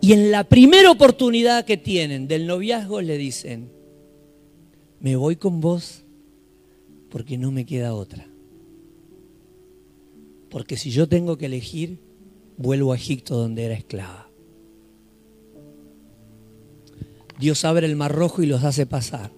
Y 0.00 0.12
en 0.12 0.30
la 0.30 0.44
primera 0.44 0.90
oportunidad 0.90 1.64
que 1.64 1.76
tienen 1.76 2.28
del 2.28 2.46
noviazgo 2.46 3.00
le 3.00 3.18
dicen, 3.18 3.72
me 5.00 5.16
voy 5.16 5.36
con 5.36 5.60
vos 5.60 6.04
porque 7.10 7.38
no 7.38 7.50
me 7.50 7.64
queda 7.64 7.94
otra. 7.94 8.26
Porque 10.50 10.76
si 10.76 10.90
yo 10.90 11.08
tengo 11.08 11.36
que 11.36 11.46
elegir, 11.46 11.98
vuelvo 12.56 12.92
a 12.92 12.96
Egipto 12.96 13.36
donde 13.36 13.64
era 13.64 13.74
esclava. 13.74 14.28
Dios 17.38 17.64
abre 17.64 17.86
el 17.86 17.96
mar 17.96 18.12
rojo 18.12 18.42
y 18.42 18.46
los 18.46 18.64
hace 18.64 18.86
pasar. 18.86 19.30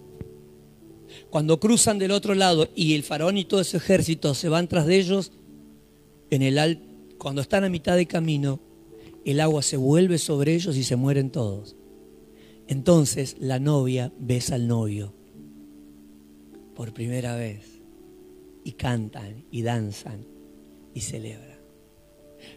Cuando 1.29 1.61
cruzan 1.61 1.99
del 1.99 2.13
otro 2.13 2.35
lado 2.35 2.69
y 2.75 2.95
el 2.95 3.03
faraón 3.03 3.37
y 3.39 3.45
todo 3.45 3.61
ese 3.61 3.77
ejército 3.77 4.35
se 4.35 4.49
van 4.49 4.69
tras 4.69 4.87
de 4.87 4.99
ellos, 4.99 5.33
en 6.31 6.43
el 6.43 6.59
al- 6.59 6.83
cuando 7.19 7.43
están 7.43 7.65
a 7.65 7.69
mitad 7.69 7.97
de 7.97 8.07
camino, 8.07 8.61
el 9.25 9.41
agua 9.41 9.63
se 9.63 9.77
vuelve 9.77 10.19
sobre 10.19 10.55
ellos 10.55 10.77
y 10.77 10.85
se 10.85 10.97
mueren 10.97 11.31
todos. 11.31 11.77
Entonces 12.69 13.37
la 13.39 13.59
novia 13.59 14.13
besa 14.19 14.55
al 14.55 14.67
novio 14.67 15.13
por 16.81 16.95
primera 16.95 17.37
vez 17.37 17.83
y 18.65 18.73
cantan 18.73 19.45
y 19.51 19.61
danzan 19.61 20.25
y 20.95 21.03
celebran. 21.03 21.59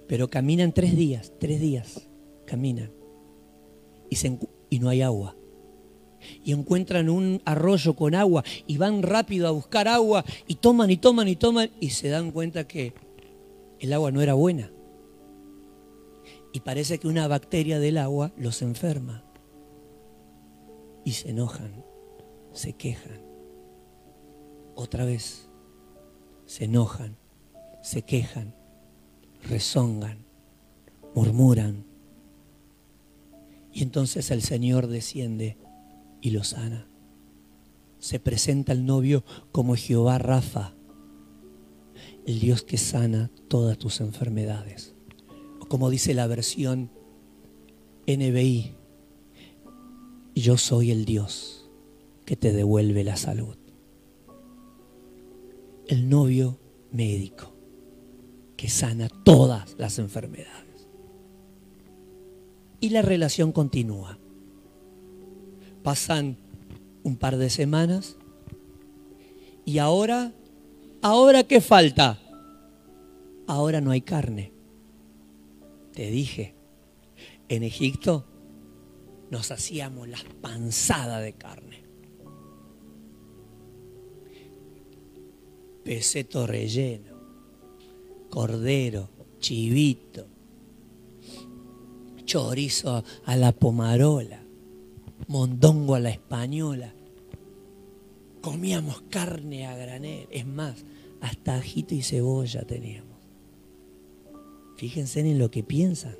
Pero 0.07 0.29
caminan 0.29 0.71
tres 0.71 0.95
días, 0.95 1.33
tres 1.41 1.59
días 1.59 2.07
caminan 2.45 2.89
y, 4.09 4.79
no 4.79 4.87
hay 4.87 5.01
agua. 5.01 5.35
Y 6.41 6.53
encuentran 6.53 7.09
un 7.09 7.41
arroyo 7.43 7.97
con 7.97 8.15
agua 8.15 8.45
y 8.65 8.77
van 8.77 9.03
rápido 9.03 9.45
a 9.45 9.51
buscar 9.51 9.89
agua 9.89 10.23
y 10.47 10.55
toman 10.55 10.89
y 10.89 10.95
toman 10.95 11.27
y 11.27 11.35
toman 11.35 11.69
y 11.81 11.89
se 11.89 12.07
dan 12.07 12.31
cuenta 12.31 12.65
que 12.65 12.93
el 13.81 13.91
agua 13.91 14.09
no 14.11 14.21
era 14.21 14.35
buena. 14.35 14.71
Y 16.53 16.61
parece 16.61 16.97
que 16.97 17.09
una 17.09 17.27
bacteria 17.27 17.77
del 17.77 17.97
agua 17.97 18.31
los 18.37 18.61
enferma. 18.61 19.25
Y 21.03 21.11
se 21.11 21.31
enojan, 21.31 21.83
se 22.53 22.71
quejan. 22.71 23.22
Otra 24.75 25.05
vez, 25.05 25.49
se 26.45 26.65
enojan, 26.65 27.17
se 27.81 28.01
quejan, 28.01 28.55
rezongan, 29.43 30.25
murmuran. 31.15 31.85
Y 33.71 33.83
entonces 33.83 34.31
el 34.31 34.41
Señor 34.41 34.87
desciende 34.87 35.57
y 36.21 36.31
los 36.31 36.49
sana. 36.49 36.87
Se 37.99 38.19
presenta 38.19 38.73
el 38.73 38.85
novio 38.85 39.23
como 39.51 39.75
Jehová 39.75 40.17
Rafa, 40.17 40.73
el 42.25 42.39
Dios 42.39 42.63
que 42.63 42.77
sana 42.77 43.31
todas 43.47 43.77
tus 43.77 44.01
enfermedades. 44.01 44.95
O 45.59 45.67
como 45.67 45.89
dice 45.89 46.13
la 46.13 46.27
versión 46.27 46.91
NBI, 48.07 48.75
yo 50.35 50.57
soy 50.57 50.91
el 50.91 51.05
Dios 51.05 51.69
que 52.25 52.35
te 52.35 52.51
devuelve 52.51 53.03
la 53.03 53.17
salud. 53.17 53.55
El 55.93 56.09
novio 56.09 56.57
médico 56.91 57.53
que 58.57 58.67
sana 58.67 59.09
todas 59.09 59.75
las 59.77 59.99
enfermedades. 59.99 60.87
Y 62.79 62.89
la 62.89 63.03
relación 63.03 63.51
continúa. 63.51 64.17
Pasan 65.83 66.35
un 67.03 67.15
par 67.15 67.37
de 67.37 67.51
semanas 67.51 68.17
y 69.65 69.77
ahora, 69.77 70.33
ahora 71.03 71.43
qué 71.43 71.61
falta? 71.61 72.19
Ahora 73.45 73.79
no 73.79 73.91
hay 73.91 74.01
carne. 74.01 74.51
Te 75.91 76.09
dije, 76.09 76.55
en 77.49 77.61
Egipto 77.61 78.25
nos 79.29 79.51
hacíamos 79.51 80.07
las 80.07 80.23
panzadas 80.41 81.21
de 81.21 81.33
carne. 81.33 81.82
Peseto 85.83 86.47
relleno, 86.47 87.13
cordero, 88.29 89.09
chivito, 89.39 90.25
chorizo 92.23 93.03
a 93.25 93.35
la 93.35 93.51
pomarola, 93.51 94.41
mondongo 95.27 95.95
a 95.95 95.99
la 95.99 96.09
española. 96.09 96.93
Comíamos 98.41 99.01
carne 99.09 99.67
a 99.67 99.75
granel, 99.75 100.27
es 100.31 100.45
más, 100.45 100.85
hasta 101.21 101.55
ajito 101.55 101.95
y 101.95 102.01
cebolla 102.01 102.63
teníamos. 102.63 103.19
Fíjense 104.77 105.19
en 105.19 105.37
lo 105.37 105.51
que 105.51 105.63
piensan. 105.63 106.15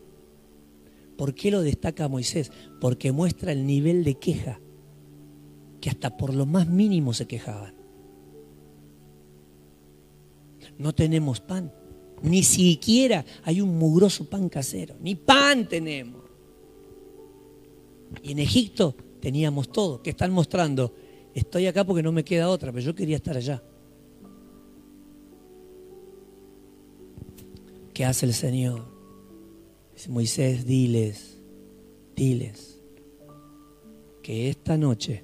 ¿Por 1.18 1.36
qué 1.36 1.52
lo 1.52 1.62
destaca 1.62 2.08
Moisés? 2.08 2.52
Porque 2.82 3.12
muestra 3.12 3.52
el 3.52 3.66
nivel 3.66 4.04
de 4.04 4.16
queja, 4.16 4.60
que 5.80 5.90
hasta 5.90 6.18
por 6.18 6.34
lo 6.34 6.46
más 6.46 6.68
mínimo 6.68 7.14
se 7.14 7.28
quejaban. 7.28 7.83
No 10.78 10.94
tenemos 10.94 11.40
pan, 11.40 11.72
ni 12.24 12.44
siquiera 12.44 13.26
hay 13.44 13.62
un 13.62 13.78
mugroso 13.78 14.30
pan 14.30 14.50
casero, 14.50 14.96
ni 15.02 15.16
pan 15.16 15.68
tenemos. 15.68 16.24
Y 18.22 18.32
en 18.32 18.40
Egipto 18.40 18.96
teníamos 19.20 19.72
todo, 19.72 20.02
que 20.02 20.12
están 20.12 20.32
mostrando, 20.32 20.94
estoy 21.34 21.68
acá 21.68 21.86
porque 21.86 22.04
no 22.04 22.12
me 22.12 22.24
queda 22.24 22.50
otra, 22.50 22.72
pero 22.72 22.84
yo 22.84 22.96
quería 22.96 23.18
estar 23.18 23.36
allá. 23.36 23.64
¿Qué 27.94 28.06
hace 28.06 28.26
el 28.26 28.34
Señor? 28.34 28.86
Dice 29.94 30.10
Moisés, 30.10 30.66
diles, 30.66 31.40
diles, 32.16 32.82
que 34.24 34.50
esta 34.50 34.78
noche 34.78 35.24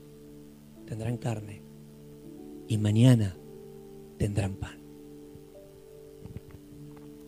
tendrán 0.85 1.17
carne 1.17 1.63
y 2.67 2.77
mañana 2.77 3.35
tendrán 4.17 4.55
pan. 4.55 4.78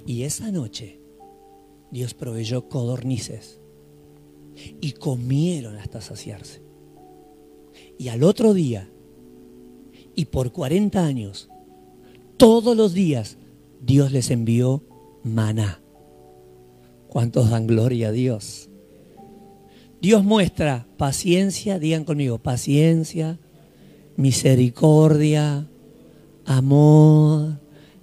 Y 0.06 0.24
esa 0.24 0.52
noche 0.52 1.00
Dios 1.92 2.14
proveyó 2.14 2.70
codornices 2.70 3.60
y 4.80 4.94
comieron 4.94 5.78
hasta 5.78 6.02
saciarse. 6.02 6.62
Y 7.98 8.10
al 8.10 8.24
otro 8.24 8.54
día, 8.54 8.90
y 10.16 10.26
por 10.26 10.52
40 10.52 11.06
años, 11.06 11.50
todos 12.38 12.76
los 12.76 12.94
días 12.94 13.38
Dios 13.82 14.12
les 14.12 14.32
envió 14.32 14.84
maná. 15.24 15.82
¿Cuántos 17.08 17.50
dan 17.50 17.68
gloria 17.68 18.10
a 18.10 18.12
Dios? 18.12 18.70
Dios 20.02 20.24
muestra 20.24 20.88
paciencia, 20.98 21.78
digan 21.78 22.06
conmigo, 22.06 22.40
paciencia, 22.40 23.38
misericordia, 24.16 25.70
amor, 26.46 27.60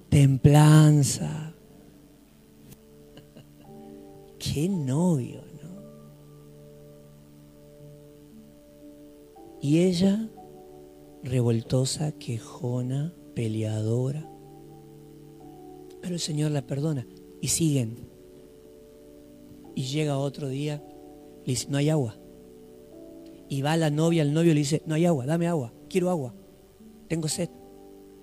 templanza. 0.08 1.47
Qué 4.38 4.68
novio, 4.68 5.42
¿no? 5.62 5.68
Y 9.60 9.80
ella, 9.80 10.28
revoltosa, 11.22 12.12
quejona, 12.12 13.12
peleadora. 13.34 14.28
Pero 16.00 16.14
el 16.14 16.20
Señor 16.20 16.52
la 16.52 16.66
perdona 16.66 17.06
y 17.40 17.48
siguen. 17.48 18.08
Y 19.74 19.82
llega 19.84 20.18
otro 20.18 20.48
día, 20.48 20.82
le 21.44 21.52
dice, 21.52 21.66
no 21.68 21.78
hay 21.78 21.88
agua. 21.88 22.16
Y 23.48 23.62
va 23.62 23.76
la 23.76 23.90
novia 23.90 24.22
al 24.22 24.32
novio 24.32 24.52
y 24.52 24.54
le 24.54 24.60
dice, 24.60 24.82
no 24.86 24.94
hay 24.94 25.06
agua, 25.06 25.26
dame 25.26 25.46
agua, 25.46 25.72
quiero 25.88 26.10
agua, 26.10 26.34
tengo 27.08 27.28
sed, 27.28 27.48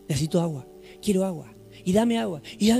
necesito 0.07 0.39
agua, 0.39 0.67
quiero 1.01 1.25
agua, 1.25 1.53
y 1.83 1.93
dame 1.93 2.19
agua, 2.19 2.41
y 2.59 2.71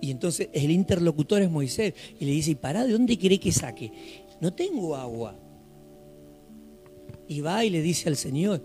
Y 0.00 0.10
entonces 0.10 0.48
el 0.52 0.70
interlocutor 0.70 1.42
es 1.42 1.50
Moisés 1.50 1.94
y 2.18 2.24
le 2.24 2.32
dice, 2.32 2.52
¿y 2.52 2.54
para 2.54 2.84
de 2.84 2.92
dónde 2.92 3.18
quiere 3.18 3.38
que 3.38 3.52
saque? 3.52 3.92
No 4.40 4.52
tengo 4.52 4.94
agua. 4.94 5.36
Y 7.26 7.40
va 7.40 7.64
y 7.64 7.70
le 7.70 7.82
dice 7.82 8.08
al 8.08 8.16
Señor, 8.16 8.62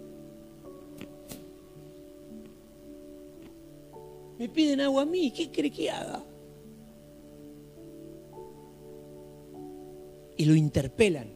me 4.38 4.50
piden 4.50 4.82
agua 4.82 5.04
a 5.04 5.06
mí, 5.06 5.32
¿qué 5.32 5.50
cree 5.50 5.72
que 5.72 5.90
haga? 5.90 6.24
Y 10.38 10.46
lo 10.46 10.56
interpelan 10.56 11.28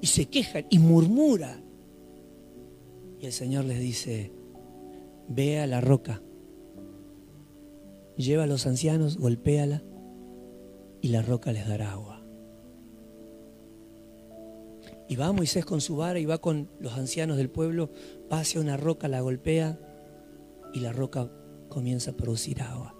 y 0.00 0.06
se 0.06 0.26
quejan 0.26 0.66
y 0.70 0.78
murmura. 0.78 1.60
Y 3.20 3.26
el 3.26 3.32
Señor 3.32 3.64
les 3.64 3.80
dice, 3.80 4.32
ve 5.28 5.60
a 5.60 5.66
la 5.66 5.80
roca, 5.80 6.22
lleva 8.18 8.44
a 8.44 8.46
los 8.46 8.66
ancianos, 8.66 9.16
golpéala 9.16 9.82
y 11.00 11.08
la 11.08 11.22
roca 11.22 11.52
les 11.52 11.66
dará 11.66 11.92
agua. 11.92 12.22
Y 15.08 15.16
va 15.16 15.32
Moisés 15.32 15.64
con 15.64 15.80
su 15.80 15.96
vara 15.96 16.18
y 16.18 16.26
va 16.26 16.38
con 16.38 16.68
los 16.80 16.92
ancianos 16.92 17.38
del 17.38 17.48
pueblo, 17.48 17.90
va 18.30 18.40
hacia 18.40 18.60
una 18.60 18.76
roca, 18.76 19.08
la 19.08 19.22
golpea 19.22 19.78
y 20.74 20.80
la 20.80 20.92
roca 20.92 21.30
comienza 21.70 22.10
a 22.10 22.16
producir 22.16 22.60
agua. 22.60 22.94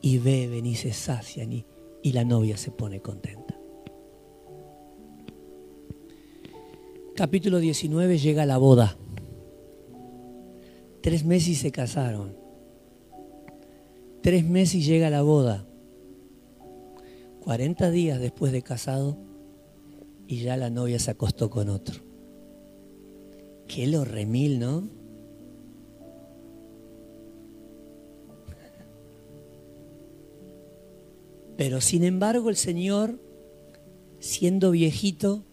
Y 0.00 0.18
beben 0.18 0.64
y 0.64 0.74
se 0.74 0.92
sacian 0.92 1.52
y, 1.52 1.66
y 2.02 2.12
la 2.12 2.24
novia 2.24 2.56
se 2.56 2.70
pone 2.70 3.00
contenta. 3.00 3.58
Capítulo 7.14 7.58
19 7.58 8.18
llega 8.18 8.46
la 8.46 8.58
boda. 8.58 8.96
Tres 11.02 11.24
meses 11.24 11.48
y 11.48 11.54
se 11.54 11.70
casaron. 11.70 12.43
Tres 14.24 14.46
meses 14.46 14.76
y 14.76 14.82
llega 14.82 15.10
la 15.10 15.20
boda. 15.20 15.66
40 17.40 17.90
días 17.90 18.18
después 18.18 18.52
de 18.52 18.62
casado 18.62 19.18
y 20.26 20.38
ya 20.38 20.56
la 20.56 20.70
novia 20.70 20.98
se 20.98 21.10
acostó 21.10 21.50
con 21.50 21.68
otro. 21.68 22.00
Qué 23.68 23.86
lo 23.86 24.02
remil, 24.06 24.60
¿no? 24.60 24.88
Pero 31.58 31.82
sin 31.82 32.02
embargo 32.02 32.48
el 32.48 32.56
Señor, 32.56 33.20
siendo 34.20 34.70
viejito, 34.70 35.44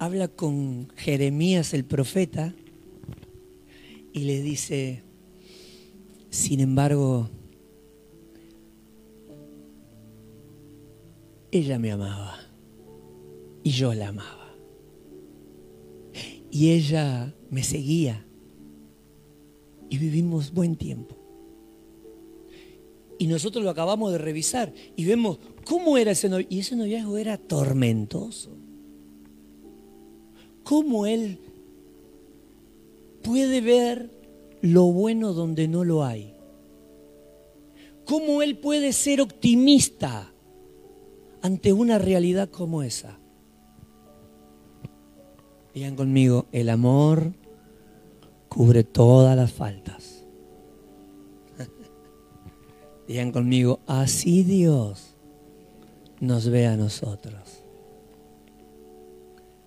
habla 0.00 0.26
con 0.26 0.88
Jeremías 0.96 1.74
el 1.74 1.84
profeta 1.84 2.56
y 4.12 4.24
le 4.24 4.42
dice, 4.42 5.05
sin 6.36 6.60
embargo, 6.60 7.30
ella 11.50 11.78
me 11.78 11.90
amaba 11.90 12.38
y 13.62 13.70
yo 13.70 13.94
la 13.94 14.08
amaba. 14.08 14.54
Y 16.50 16.72
ella 16.72 17.34
me 17.50 17.62
seguía 17.62 18.22
y 19.88 19.96
vivimos 19.96 20.52
buen 20.52 20.76
tiempo. 20.76 21.16
Y 23.18 23.28
nosotros 23.28 23.64
lo 23.64 23.70
acabamos 23.70 24.12
de 24.12 24.18
revisar 24.18 24.74
y 24.94 25.06
vemos 25.06 25.38
cómo 25.64 25.96
era 25.96 26.10
ese 26.10 26.28
noviazgo. 26.28 26.54
Y 26.54 26.58
ese 26.60 26.76
noviazgo 26.76 27.16
era 27.16 27.38
tormentoso. 27.38 28.50
Cómo 30.64 31.06
él 31.06 31.38
puede 33.22 33.62
ver 33.62 34.15
lo 34.60 34.84
bueno 34.84 35.32
donde 35.32 35.68
no 35.68 35.84
lo 35.84 36.04
hay. 36.04 36.34
Cómo 38.04 38.42
él 38.42 38.58
puede 38.58 38.92
ser 38.92 39.20
optimista 39.20 40.32
ante 41.42 41.72
una 41.72 41.98
realidad 41.98 42.48
como 42.48 42.82
esa. 42.82 43.18
Digan 45.74 45.96
conmigo, 45.96 46.46
el 46.52 46.70
amor 46.70 47.34
cubre 48.48 48.84
todas 48.84 49.36
las 49.36 49.52
faltas. 49.52 50.24
Digan 53.08 53.32
conmigo, 53.32 53.80
así 53.86 54.42
Dios 54.42 55.16
nos 56.20 56.48
ve 56.48 56.66
a 56.66 56.76
nosotros. 56.76 57.62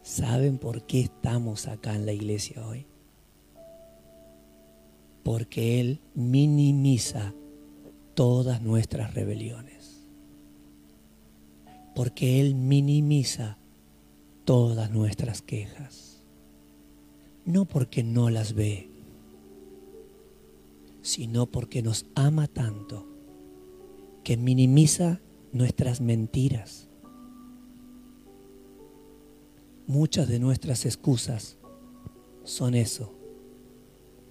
¿Saben 0.01 0.57
por 0.57 0.83
qué 0.83 1.01
estamos 1.01 1.67
acá 1.67 1.93
en 1.93 2.05
la 2.05 2.13
iglesia 2.13 2.65
hoy? 2.65 2.88
Porque 5.23 5.79
Él 5.79 5.99
minimiza 6.15 7.33
todas 8.13 8.61
nuestras 8.61 9.13
rebeliones. 9.13 10.07
Porque 11.95 12.41
Él 12.41 12.55
minimiza 12.55 13.57
todas 14.45 14.89
nuestras 14.91 15.41
quejas. 15.41 16.23
No 17.45 17.65
porque 17.65 18.03
no 18.03 18.29
las 18.29 18.53
ve, 18.53 18.89
sino 21.01 21.45
porque 21.47 21.81
nos 21.81 22.05
ama 22.15 22.47
tanto 22.47 23.07
que 24.23 24.37
minimiza 24.37 25.21
nuestras 25.51 26.01
mentiras. 26.01 26.87
Muchas 29.87 30.27
de 30.27 30.39
nuestras 30.39 30.85
excusas 30.85 31.57
son 32.43 32.75
eso, 32.75 33.18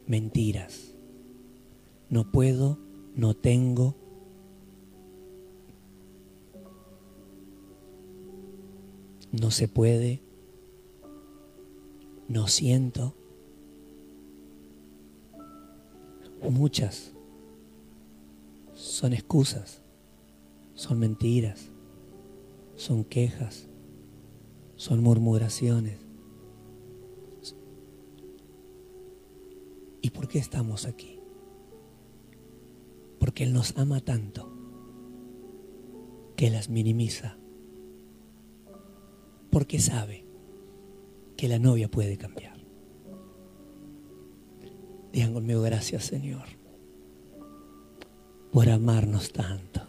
mentiras. 0.08 0.94
No 2.08 2.32
puedo, 2.32 2.78
no 3.14 3.34
tengo, 3.34 3.94
no 9.30 9.50
se 9.50 9.68
puede, 9.68 10.22
no 12.26 12.48
siento. 12.48 13.14
Muchas 16.50 17.12
son 18.74 19.12
excusas, 19.12 19.82
son 20.74 20.98
mentiras, 20.98 21.68
son 22.76 23.04
quejas, 23.04 23.66
son 24.76 25.02
murmuraciones. 25.02 26.07
¿Y 30.00 30.10
por 30.10 30.28
qué 30.28 30.38
estamos 30.38 30.86
aquí? 30.86 31.20
Porque 33.18 33.44
Él 33.44 33.52
nos 33.52 33.76
ama 33.76 34.00
tanto 34.00 34.52
que 36.36 36.50
las 36.50 36.68
minimiza 36.68 37.36
porque 39.50 39.80
sabe 39.80 40.24
que 41.36 41.48
la 41.48 41.58
novia 41.58 41.88
puede 41.88 42.16
cambiar. 42.16 42.58
Digan 45.12 45.32
conmigo, 45.32 45.62
gracias 45.62 46.04
Señor, 46.04 46.44
por 48.52 48.68
amarnos 48.68 49.32
tanto. 49.32 49.82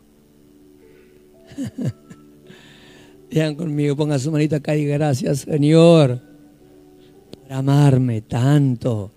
Digan 3.29 3.55
conmigo, 3.55 3.95
pongan 3.95 4.19
su 4.19 4.31
manita 4.31 4.57
acá 4.57 4.75
y 4.75 4.85
gracias 4.85 5.39
Señor, 5.39 6.21
por 7.41 7.53
amarme 7.53 8.21
tanto. 8.21 9.11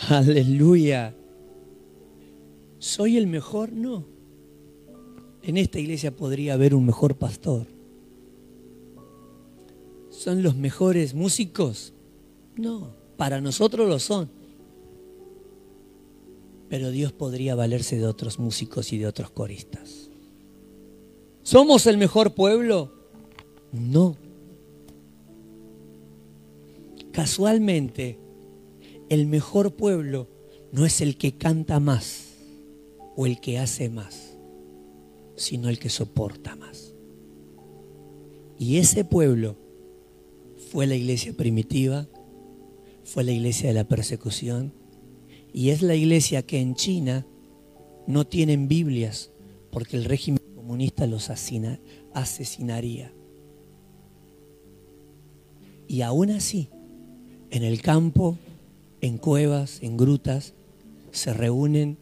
Aleluya. 0.08 1.14
¿Soy 2.78 3.16
el 3.16 3.26
mejor? 3.26 3.72
No. 3.72 4.06
En 5.42 5.56
esta 5.56 5.78
iglesia 5.78 6.14
podría 6.14 6.54
haber 6.54 6.74
un 6.74 6.84
mejor 6.84 7.16
pastor 7.16 7.66
¿Son 10.20 10.42
los 10.42 10.54
mejores 10.54 11.14
músicos? 11.14 11.94
No, 12.54 12.94
para 13.16 13.40
nosotros 13.40 13.88
lo 13.88 13.98
son. 13.98 14.28
Pero 16.68 16.90
Dios 16.90 17.12
podría 17.12 17.54
valerse 17.54 17.96
de 17.96 18.06
otros 18.06 18.38
músicos 18.38 18.92
y 18.92 18.98
de 18.98 19.06
otros 19.06 19.30
coristas. 19.30 20.10
¿Somos 21.42 21.86
el 21.86 21.96
mejor 21.96 22.34
pueblo? 22.34 22.92
No. 23.72 24.14
Casualmente, 27.12 28.18
el 29.10 29.26
mejor 29.26 29.74
pueblo 29.74 30.28
no 30.72 30.86
es 30.86 31.00
el 31.00 31.18
que 31.18 31.36
canta 31.36 31.80
más 31.80 32.28
o 33.16 33.26
el 33.26 33.40
que 33.40 33.58
hace 33.58 33.90
más, 33.90 34.38
sino 35.36 35.68
el 35.68 35.80
que 35.80 35.90
soporta 35.90 36.54
más. 36.54 36.94
Y 38.56 38.76
ese 38.76 39.04
pueblo 39.04 39.56
fue 40.70 40.86
la 40.86 40.94
iglesia 40.94 41.32
primitiva, 41.32 42.06
fue 43.02 43.24
la 43.24 43.32
iglesia 43.32 43.68
de 43.68 43.74
la 43.74 43.88
persecución 43.88 44.72
y 45.52 45.70
es 45.70 45.82
la 45.82 45.96
iglesia 45.96 46.42
que 46.42 46.60
en 46.60 46.76
China 46.76 47.26
no 48.06 48.28
tienen 48.28 48.68
Biblias 48.68 49.32
porque 49.72 49.96
el 49.96 50.04
régimen 50.04 50.40
comunista 50.54 51.08
los 51.08 51.30
asesinaría. 51.30 53.12
Y 55.88 56.02
aún 56.02 56.30
así, 56.30 56.68
en 57.50 57.64
el 57.64 57.82
campo, 57.82 58.38
en 59.00 59.18
cuevas, 59.18 59.78
en 59.82 59.96
grutas, 59.96 60.54
se 61.10 61.32
reúnen 61.34 61.98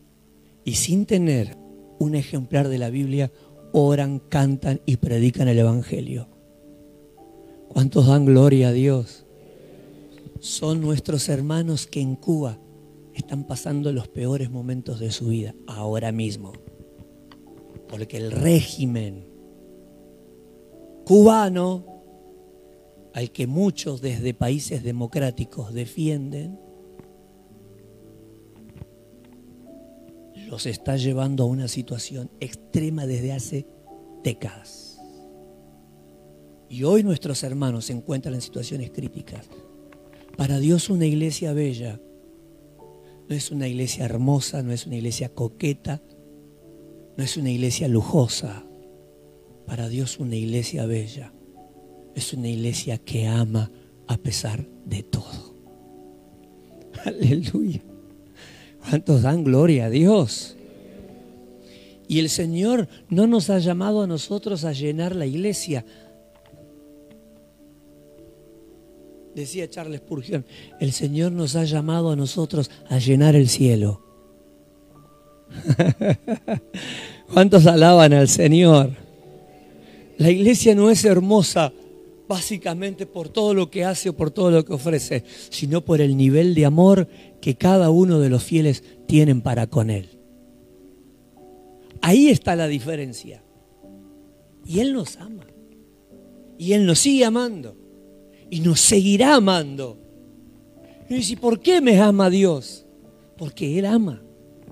y 0.64 0.74
sin 0.74 1.06
tener 1.06 1.56
un 1.98 2.14
ejemplar 2.14 2.68
de 2.68 2.78
la 2.78 2.90
Biblia, 2.90 3.32
oran, 3.72 4.18
cantan 4.18 4.80
y 4.87 4.96
predican 4.96 5.48
el 5.48 5.58
Evangelio. 5.58 6.28
¿Cuántos 7.68 8.06
dan 8.06 8.24
gloria 8.24 8.68
a 8.68 8.72
Dios? 8.72 9.24
Son 10.40 10.80
nuestros 10.80 11.28
hermanos 11.28 11.87
que 11.87 12.00
en 12.00 12.16
Cuba 12.16 12.58
están 13.14 13.44
pasando 13.44 13.92
los 13.92 14.08
peores 14.08 14.50
momentos 14.50 15.00
de 15.00 15.11
su 15.11 15.28
vida 15.28 15.54
ahora 15.66 16.12
mismo. 16.12 16.52
Porque 17.88 18.16
el 18.18 18.30
régimen 18.30 19.26
cubano, 21.04 21.84
al 23.14 23.30
que 23.30 23.46
muchos 23.46 24.00
desde 24.00 24.34
países 24.34 24.82
democráticos 24.82 25.72
defienden, 25.72 26.58
está 30.66 30.97
llevando 30.97 31.44
a 31.44 31.47
una 31.47 31.68
situación 31.68 32.31
extrema 32.40 33.07
desde 33.07 33.33
hace 33.33 33.66
décadas. 34.23 35.01
Y 36.68 36.85
hoy 36.85 37.03
nuestros 37.03 37.42
hermanos 37.42 37.87
se 37.87 37.94
encuentran 37.94 38.35
en 38.35 38.40
situaciones 38.40 38.90
críticas. 38.90 39.49
Para 40.37 40.59
Dios 40.59 40.90
una 40.90 41.07
iglesia 41.07 41.53
bella 41.53 42.01
no 43.29 43.35
es 43.35 43.51
una 43.51 43.68
iglesia 43.68 44.05
hermosa, 44.05 44.62
no 44.62 44.73
es 44.73 44.87
una 44.87 44.97
iglesia 44.97 45.29
coqueta, 45.29 46.03
no 47.16 47.25
es 47.25 47.37
una 47.37 47.51
iglesia 47.51 47.88
lujosa. 47.88 48.64
Para 49.66 49.88
Dios 49.88 50.18
una 50.18 50.37
iglesia 50.37 50.87
bella 50.87 51.33
es 52.14 52.33
una 52.33 52.49
iglesia 52.49 52.99
que 52.99 53.27
ama 53.27 53.71
a 54.07 54.16
pesar 54.16 54.66
de 54.87 55.03
todo. 55.03 55.55
Aleluya. 57.05 57.83
¿Cuántos 58.88 59.22
dan 59.22 59.44
gloria 59.44 59.87
a 59.87 59.90
Dios? 59.90 60.57
Y 62.07 62.20
el 62.20 62.31
Señor 62.31 62.88
no 63.11 63.27
nos 63.27 63.51
ha 63.51 63.59
llamado 63.59 64.03
a 64.03 64.07
nosotros 64.07 64.64
a 64.64 64.72
llenar 64.72 65.14
la 65.14 65.27
iglesia. 65.27 65.85
Decía 69.35 69.68
Charles 69.68 70.01
Spurgeon, 70.01 70.44
el 70.81 70.92
Señor 70.92 71.33
nos 71.33 71.55
ha 71.55 71.64
llamado 71.64 72.11
a 72.11 72.16
nosotros 72.16 72.70
a 72.88 72.98
llenar 72.98 73.37
el 73.37 73.48
cielo. 73.48 74.03
¿Cuántos 77.33 77.66
alaban 77.66 78.14
al 78.14 78.29
Señor? 78.29 78.90
La 80.16 80.31
iglesia 80.31 80.74
no 80.74 80.90
es 80.90 81.05
hermosa 81.05 81.72
básicamente 82.28 83.06
por 83.06 83.30
todo 83.30 83.54
lo 83.54 83.70
que 83.70 83.84
hace 83.84 84.10
o 84.10 84.16
por 84.16 84.30
todo 84.30 84.50
lo 84.50 84.64
que 84.64 84.74
ofrece, 84.74 85.24
sino 85.48 85.84
por 85.84 86.00
el 86.00 86.16
nivel 86.16 86.54
de 86.54 86.66
amor 86.66 87.08
que 87.40 87.56
cada 87.56 87.90
uno 87.90 88.20
de 88.20 88.28
los 88.28 88.44
fieles 88.44 88.84
tienen 89.06 89.40
para 89.40 89.66
con 89.66 89.90
Él. 89.90 90.10
Ahí 92.02 92.28
está 92.28 92.54
la 92.54 92.68
diferencia. 92.68 93.42
Y 94.64 94.80
Él 94.80 94.92
nos 94.92 95.16
ama. 95.16 95.46
Y 96.58 96.74
Él 96.74 96.84
nos 96.84 96.98
sigue 96.98 97.24
amando. 97.24 97.76
Y 98.50 98.60
nos 98.60 98.80
seguirá 98.80 99.34
amando. 99.34 99.98
Y 101.08 101.14
dice, 101.14 101.36
¿por 101.36 101.60
qué 101.60 101.80
me 101.80 101.98
ama 101.98 102.28
Dios? 102.28 102.84
Porque 103.36 103.78
Él 103.78 103.86
ama. 103.86 104.22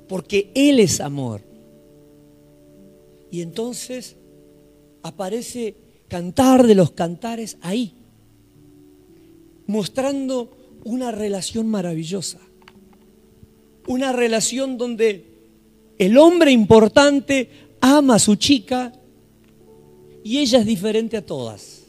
Porque 0.06 0.50
Él 0.54 0.78
es 0.78 1.00
amor. 1.00 1.40
Y 3.30 3.40
entonces 3.40 4.16
aparece 5.02 5.76
cantar 6.08 6.66
de 6.66 6.74
los 6.74 6.92
cantares 6.92 7.58
ahí, 7.60 7.94
mostrando 9.66 10.56
una 10.84 11.10
relación 11.10 11.66
maravillosa, 11.68 12.38
una 13.86 14.12
relación 14.12 14.78
donde 14.78 15.24
el 15.98 16.18
hombre 16.18 16.52
importante 16.52 17.50
ama 17.80 18.16
a 18.16 18.18
su 18.20 18.36
chica 18.36 18.92
y 20.22 20.38
ella 20.38 20.58
es 20.58 20.66
diferente 20.66 21.16
a 21.16 21.24
todas. 21.24 21.82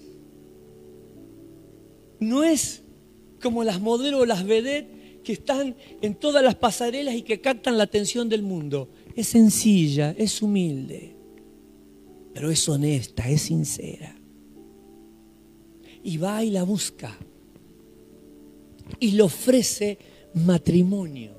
No 2.19 2.43
es 2.43 2.81
como 3.41 3.63
las 3.63 3.79
modelos 3.79 4.21
o 4.21 4.25
las 4.25 4.45
vedettes 4.45 5.23
que 5.23 5.33
están 5.33 5.75
en 6.01 6.15
todas 6.15 6.43
las 6.43 6.55
pasarelas 6.55 7.15
y 7.15 7.21
que 7.21 7.41
captan 7.41 7.77
la 7.77 7.83
atención 7.83 8.29
del 8.29 8.41
mundo. 8.41 8.89
Es 9.15 9.27
sencilla, 9.27 10.15
es 10.17 10.41
humilde 10.41 11.16
pero 12.37 12.51
es 12.51 12.69
honesta, 12.69 13.27
es 13.27 13.41
sincera. 13.41 14.15
Y 16.03 16.17
va 16.17 16.43
y 16.43 16.51
la 16.51 16.61
busca. 16.61 17.17
Y 18.99 19.13
le 19.13 19.23
ofrece 19.23 19.97
matrimonio. 20.35 21.31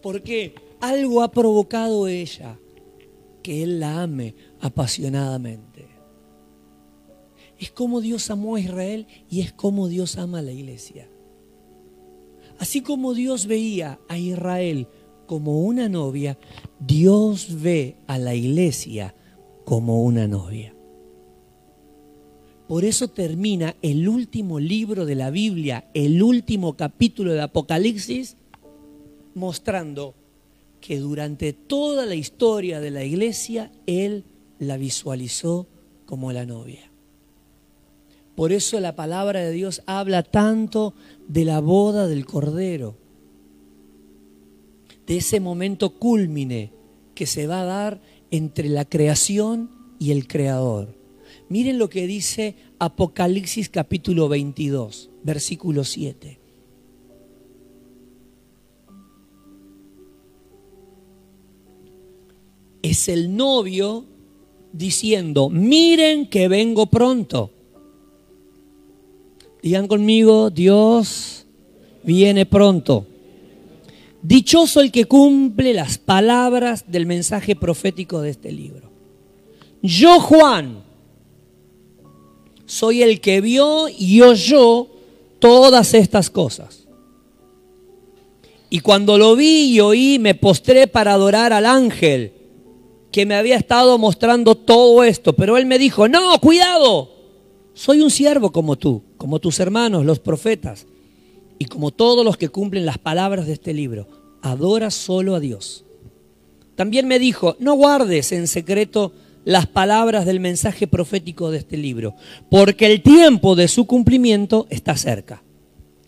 Porque 0.00 0.54
algo 0.80 1.22
ha 1.22 1.30
provocado 1.30 2.08
ella 2.08 2.58
que 3.42 3.62
él 3.62 3.78
la 3.78 4.04
ame 4.04 4.34
apasionadamente. 4.58 5.86
Es 7.58 7.70
como 7.72 8.00
Dios 8.00 8.30
amó 8.30 8.56
a 8.56 8.60
Israel 8.60 9.06
y 9.28 9.42
es 9.42 9.52
como 9.52 9.88
Dios 9.88 10.16
ama 10.16 10.38
a 10.38 10.42
la 10.42 10.52
iglesia. 10.52 11.10
Así 12.58 12.80
como 12.80 13.12
Dios 13.12 13.46
veía 13.46 14.00
a 14.08 14.16
Israel 14.16 14.88
como 15.26 15.60
una 15.60 15.90
novia, 15.90 16.38
Dios 16.80 17.60
ve 17.60 17.98
a 18.06 18.16
la 18.16 18.34
iglesia 18.34 19.14
como 19.66 20.04
una 20.04 20.28
novia. 20.28 20.72
Por 22.68 22.84
eso 22.84 23.08
termina 23.08 23.74
el 23.82 24.08
último 24.08 24.60
libro 24.60 25.04
de 25.04 25.16
la 25.16 25.30
Biblia, 25.30 25.90
el 25.92 26.22
último 26.22 26.76
capítulo 26.76 27.32
de 27.32 27.42
Apocalipsis, 27.42 28.36
mostrando 29.34 30.14
que 30.80 31.00
durante 31.00 31.52
toda 31.52 32.06
la 32.06 32.14
historia 32.14 32.78
de 32.78 32.92
la 32.92 33.02
iglesia 33.02 33.72
Él 33.86 34.22
la 34.60 34.76
visualizó 34.76 35.66
como 36.06 36.30
la 36.30 36.46
novia. 36.46 36.88
Por 38.36 38.52
eso 38.52 38.78
la 38.78 38.94
palabra 38.94 39.40
de 39.40 39.50
Dios 39.50 39.82
habla 39.86 40.22
tanto 40.22 40.94
de 41.26 41.44
la 41.44 41.60
boda 41.60 42.06
del 42.06 42.24
Cordero, 42.24 42.94
de 45.08 45.16
ese 45.16 45.40
momento 45.40 45.98
cúlmine 45.98 46.70
que 47.16 47.26
se 47.26 47.48
va 47.48 47.62
a 47.62 47.64
dar 47.64 48.00
entre 48.30 48.68
la 48.68 48.84
creación 48.84 49.70
y 49.98 50.12
el 50.12 50.26
creador. 50.26 50.94
Miren 51.48 51.78
lo 51.78 51.88
que 51.88 52.06
dice 52.06 52.56
Apocalipsis 52.78 53.68
capítulo 53.68 54.28
22, 54.28 55.10
versículo 55.22 55.84
7. 55.84 56.38
Es 62.82 63.08
el 63.08 63.36
novio 63.36 64.04
diciendo, 64.72 65.48
miren 65.48 66.28
que 66.28 66.48
vengo 66.48 66.86
pronto. 66.86 67.50
Digan 69.62 69.88
conmigo, 69.88 70.50
Dios 70.50 71.46
viene 72.02 72.46
pronto. 72.46 73.06
Dichoso 74.26 74.80
el 74.80 74.90
que 74.90 75.04
cumple 75.04 75.72
las 75.72 75.98
palabras 75.98 76.86
del 76.88 77.06
mensaje 77.06 77.54
profético 77.54 78.22
de 78.22 78.30
este 78.30 78.50
libro. 78.50 78.90
Yo, 79.82 80.18
Juan, 80.18 80.82
soy 82.64 83.04
el 83.04 83.20
que 83.20 83.40
vio 83.40 83.88
y 83.88 84.22
oyó 84.22 84.88
todas 85.38 85.94
estas 85.94 86.28
cosas. 86.28 86.88
Y 88.68 88.80
cuando 88.80 89.16
lo 89.16 89.36
vi 89.36 89.74
y 89.74 89.78
oí, 89.78 90.18
me 90.18 90.34
postré 90.34 90.88
para 90.88 91.12
adorar 91.12 91.52
al 91.52 91.64
ángel 91.64 92.32
que 93.12 93.26
me 93.26 93.36
había 93.36 93.54
estado 93.54 93.96
mostrando 93.96 94.56
todo 94.56 95.04
esto. 95.04 95.34
Pero 95.34 95.56
él 95.56 95.66
me 95.66 95.78
dijo, 95.78 96.08
no, 96.08 96.36
cuidado, 96.40 97.12
soy 97.74 98.00
un 98.00 98.10
siervo 98.10 98.50
como 98.50 98.74
tú, 98.74 99.04
como 99.18 99.38
tus 99.38 99.60
hermanos, 99.60 100.04
los 100.04 100.18
profetas 100.18 100.88
y 101.58 101.66
como 101.66 101.90
todos 101.90 102.24
los 102.24 102.36
que 102.36 102.48
cumplen 102.48 102.86
las 102.86 102.98
palabras 102.98 103.46
de 103.46 103.52
este 103.52 103.72
libro, 103.72 104.06
adora 104.50 104.90
solo 104.90 105.34
a 105.34 105.40
Dios. 105.40 105.84
También 106.74 107.06
me 107.08 107.18
dijo, 107.18 107.56
no 107.58 107.74
guardes 107.74 108.32
en 108.32 108.48
secreto 108.48 109.12
las 109.44 109.66
palabras 109.66 110.26
del 110.26 110.40
mensaje 110.40 110.86
profético 110.86 111.50
de 111.50 111.58
este 111.58 111.76
libro, 111.76 112.14
porque 112.50 112.86
el 112.86 113.02
tiempo 113.02 113.54
de 113.54 113.68
su 113.68 113.86
cumplimiento 113.86 114.66
está 114.70 114.96
cerca. 114.96 115.42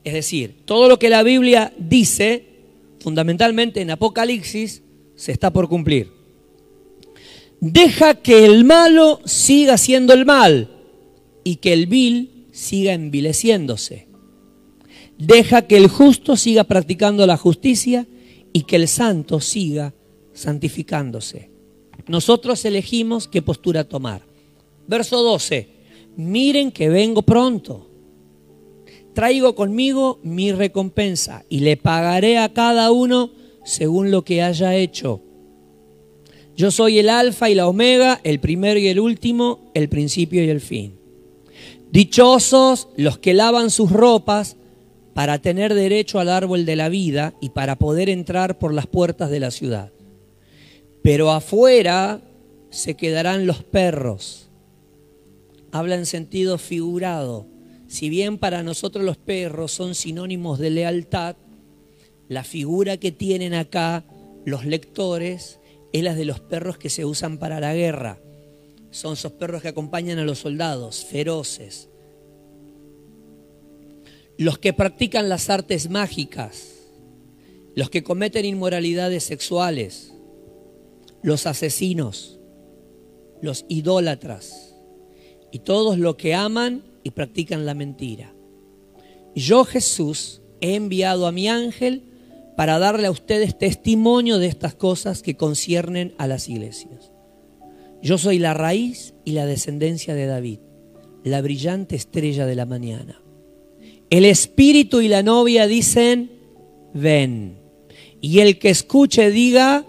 Es 0.05 0.13
decir, 0.13 0.57
todo 0.65 0.89
lo 0.89 0.99
que 0.99 1.11
la 1.11 1.23
Biblia 1.23 1.73
dice, 1.79 2.45
fundamentalmente 3.01 3.81
en 3.81 3.91
Apocalipsis, 3.91 4.83
se 5.15 5.33
está 5.33 5.53
por 5.53 5.69
cumplir. 5.69 6.13
Deja 7.61 8.15
que 8.15 8.45
el 8.45 8.65
malo 8.65 9.21
siga 9.25 9.79
siendo 9.79 10.13
el 10.13 10.27
mal 10.27 10.71
y 11.45 11.57
que 11.57 11.73
el 11.73 11.87
vil 11.87 12.47
siga 12.53 12.93
envileciéndose 12.93 14.09
Deja 15.19 15.63
que 15.63 15.77
el 15.77 15.89
justo 15.89 16.37
siga 16.37 16.63
practicando 16.65 17.27
la 17.27 17.37
justicia 17.37 18.07
y 18.53 18.63
que 18.63 18.77
el 18.77 18.89
santo 18.89 19.41
siga 19.41 19.95
santificándose. 20.33 21.51
Nosotros 22.07 22.65
elegimos 22.65 23.29
qué 23.29 23.43
postura 23.43 23.85
tomar. 23.85 24.23
Verso 24.87 25.23
12. 25.23 25.69
Miren 26.17 26.73
que 26.73 26.89
vengo 26.89 27.23
pronto. 27.23 27.91
Traigo 29.15 29.55
conmigo 29.55 30.21
mi 30.23 30.53
recompensa 30.53 31.45
y 31.49 31.61
le 31.61 31.77
pagaré 31.77 32.39
a 32.39 32.53
cada 32.53 32.93
uno 32.93 33.31
según 33.65 34.11
lo 34.11 34.25
que 34.25 34.43
haya 34.43 34.75
hecho. 34.77 35.23
Yo 36.57 36.71
soy 36.71 36.99
el 36.99 37.09
alfa 37.09 37.51
y 37.51 37.55
la 37.55 37.69
omega, 37.69 38.21
el 38.25 38.41
primero 38.41 38.81
y 38.81 38.89
el 38.89 38.99
último, 38.99 39.71
el 39.75 39.89
principio 39.89 40.43
y 40.43 40.49
el 40.49 40.61
fin. 40.61 40.99
Dichosos 41.91 42.89
los 42.97 43.19
que 43.19 43.35
lavan 43.35 43.71
sus 43.71 43.91
ropas 43.91 44.57
para 45.19 45.41
tener 45.41 45.75
derecho 45.75 46.21
al 46.21 46.29
árbol 46.29 46.65
de 46.65 46.77
la 46.77 46.89
vida 46.89 47.35
y 47.41 47.49
para 47.49 47.75
poder 47.75 48.09
entrar 48.09 48.57
por 48.57 48.73
las 48.73 48.87
puertas 48.87 49.31
de 49.31 49.41
la 49.41 49.51
ciudad. 49.51 49.91
Pero 51.03 51.33
afuera 51.33 52.21
se 52.71 52.95
quedarán 52.95 53.45
los 53.45 53.65
perros. 53.65 54.49
Habla 55.73 55.97
en 55.97 56.07
sentido 56.07 56.57
figurado. 56.57 57.49
Si 57.89 58.09
bien 58.09 58.39
para 58.39 58.63
nosotros 58.63 59.05
los 59.05 59.17
perros 59.17 59.73
son 59.73 59.97
sinónimos 59.97 60.61
de 60.61 60.71
lealtad, 60.71 61.35
la 62.29 62.45
figura 62.45 62.97
que 62.97 63.11
tienen 63.11 63.55
acá 63.55 64.05
los 64.45 64.67
lectores 64.67 65.59
es 65.93 66.05
la 66.05 66.15
de 66.15 66.27
los 66.27 66.39
perros 66.39 66.79
que 66.79 66.91
se 66.91 67.05
usan 67.05 67.39
para 67.39 67.59
la 67.59 67.75
guerra. 67.75 68.21
Son 68.93 69.15
esos 69.15 69.33
perros 69.33 69.63
que 69.63 69.69
acompañan 69.69 70.21
a 70.21 70.25
los 70.25 70.39
soldados, 70.39 71.05
feroces. 71.05 71.88
Los 74.39 74.59
que 74.59 74.73
practican 74.73 75.29
las 75.29 75.51
artes 75.51 75.91
mágicas, 75.91 76.77
los 77.75 77.91
que 77.91 78.05
cometen 78.05 78.45
inmoralidades 78.45 79.25
sexuales, 79.25 80.15
los 81.23 81.45
asesinos, 81.47 82.39
los 83.43 83.67
idólatras 83.69 84.77
y 85.51 85.59
todos 85.59 85.99
los 85.99 86.15
que 86.15 86.35
aman 86.35 86.85
y 87.03 87.11
practican 87.11 87.67
la 87.67 87.75
mentira. 87.75 88.33
Yo 89.35 89.65
Jesús 89.65 90.41
he 90.61 90.77
enviado 90.77 91.27
a 91.27 91.33
mi 91.33 91.49
ángel 91.49 92.05
para 92.57 92.79
darle 92.79 93.09
a 93.09 93.11
ustedes 93.11 93.59
testimonio 93.59 94.39
de 94.39 94.47
estas 94.47 94.77
cosas 94.77 95.23
que 95.23 95.37
conciernen 95.37 96.15
a 96.17 96.29
las 96.29 96.49
iglesias. 96.49 97.11
Yo 98.03 98.19
soy 98.19 98.39
la 98.39 98.55
raíz 98.55 99.15
y 99.25 99.33
la 99.33 99.47
descendencia 99.47 100.15
de 100.15 100.27
David, 100.27 100.61
la 101.25 101.43
brillante 101.43 101.97
estrella 101.97 102.47
de 102.47 102.55
la 102.55 102.67
mañana. 102.67 103.21
El 104.11 104.25
espíritu 104.25 105.01
y 105.01 105.09
la 105.09 105.23
novia 105.23 105.67
dicen, 105.67 106.31
ven. 106.95 107.59
Y 108.21 108.41
el 108.41 108.59
que 108.59 108.71
escuche 108.71 109.31
diga, 109.31 109.85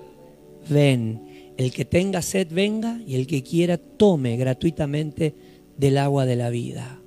ven. 0.69 1.53
El 1.57 1.71
que 1.71 1.85
tenga 1.85 2.21
sed 2.21 2.47
venga 2.51 3.01
y 3.05 3.15
el 3.15 3.27
que 3.27 3.43
quiera 3.43 3.77
tome 3.77 4.37
gratuitamente 4.37 5.35
del 5.77 5.97
agua 5.97 6.25
de 6.25 6.35
la 6.35 6.49
vida. 6.49 7.01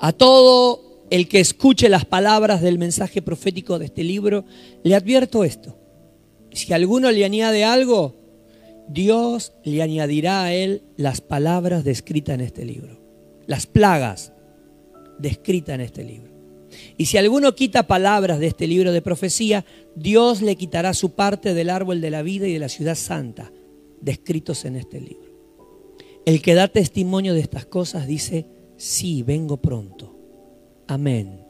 A 0.00 0.12
todo 0.12 1.06
el 1.10 1.28
que 1.28 1.40
escuche 1.40 1.88
las 1.88 2.04
palabras 2.04 2.60
del 2.60 2.78
mensaje 2.78 3.22
profético 3.22 3.78
de 3.78 3.86
este 3.86 4.04
libro, 4.04 4.44
le 4.82 4.94
advierto 4.94 5.44
esto. 5.44 5.78
Si 6.52 6.72
alguno 6.72 7.10
le 7.10 7.24
añade 7.24 7.64
algo, 7.64 8.14
Dios 8.88 9.52
le 9.64 9.82
añadirá 9.82 10.44
a 10.44 10.54
él 10.54 10.82
las 10.96 11.20
palabras 11.20 11.84
descritas 11.84 12.34
en 12.34 12.42
este 12.42 12.64
libro, 12.64 13.00
las 13.46 13.66
plagas 13.66 14.33
descritas 15.18 15.74
en 15.74 15.80
este 15.80 16.04
libro. 16.04 16.32
Y 16.96 17.06
si 17.06 17.18
alguno 17.18 17.54
quita 17.54 17.86
palabras 17.86 18.38
de 18.38 18.48
este 18.48 18.66
libro 18.66 18.92
de 18.92 19.02
profecía, 19.02 19.64
Dios 19.94 20.42
le 20.42 20.56
quitará 20.56 20.94
su 20.94 21.10
parte 21.10 21.54
del 21.54 21.70
árbol 21.70 22.00
de 22.00 22.10
la 22.10 22.22
vida 22.22 22.46
y 22.46 22.52
de 22.52 22.58
la 22.58 22.68
ciudad 22.68 22.94
santa, 22.94 23.52
descritos 24.00 24.64
en 24.64 24.76
este 24.76 25.00
libro. 25.00 25.32
El 26.26 26.40
que 26.40 26.54
da 26.54 26.68
testimonio 26.68 27.34
de 27.34 27.40
estas 27.40 27.66
cosas 27.66 28.06
dice, 28.06 28.46
sí, 28.76 29.22
vengo 29.22 29.58
pronto. 29.58 30.16
Amén. 30.86 31.44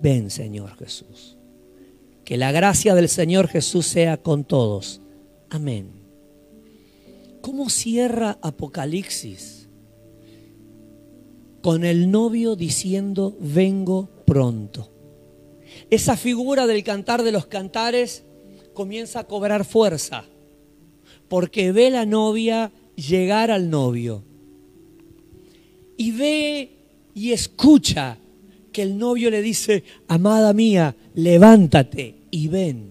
Ven, 0.00 0.30
Señor 0.30 0.76
Jesús. 0.76 1.36
Que 2.24 2.36
la 2.36 2.52
gracia 2.52 2.94
del 2.94 3.08
Señor 3.08 3.48
Jesús 3.48 3.86
sea 3.86 4.16
con 4.16 4.44
todos. 4.44 5.02
Amén. 5.50 5.90
¿Cómo 7.40 7.68
cierra 7.68 8.38
Apocalipsis? 8.42 9.59
Con 11.62 11.84
el 11.84 12.10
novio 12.10 12.56
diciendo, 12.56 13.36
vengo 13.40 14.08
pronto. 14.26 14.90
Esa 15.90 16.16
figura 16.16 16.66
del 16.66 16.82
cantar 16.82 17.22
de 17.22 17.32
los 17.32 17.46
cantares 17.46 18.24
comienza 18.72 19.20
a 19.20 19.24
cobrar 19.24 19.64
fuerza, 19.64 20.24
porque 21.28 21.72
ve 21.72 21.90
la 21.90 22.06
novia 22.06 22.72
llegar 22.96 23.50
al 23.50 23.70
novio. 23.70 24.24
Y 25.96 26.12
ve 26.12 26.70
y 27.14 27.32
escucha 27.32 28.18
que 28.72 28.82
el 28.82 28.96
novio 28.98 29.30
le 29.30 29.42
dice, 29.42 29.84
amada 30.08 30.52
mía, 30.52 30.96
levántate 31.14 32.14
y 32.30 32.48
ven 32.48 32.90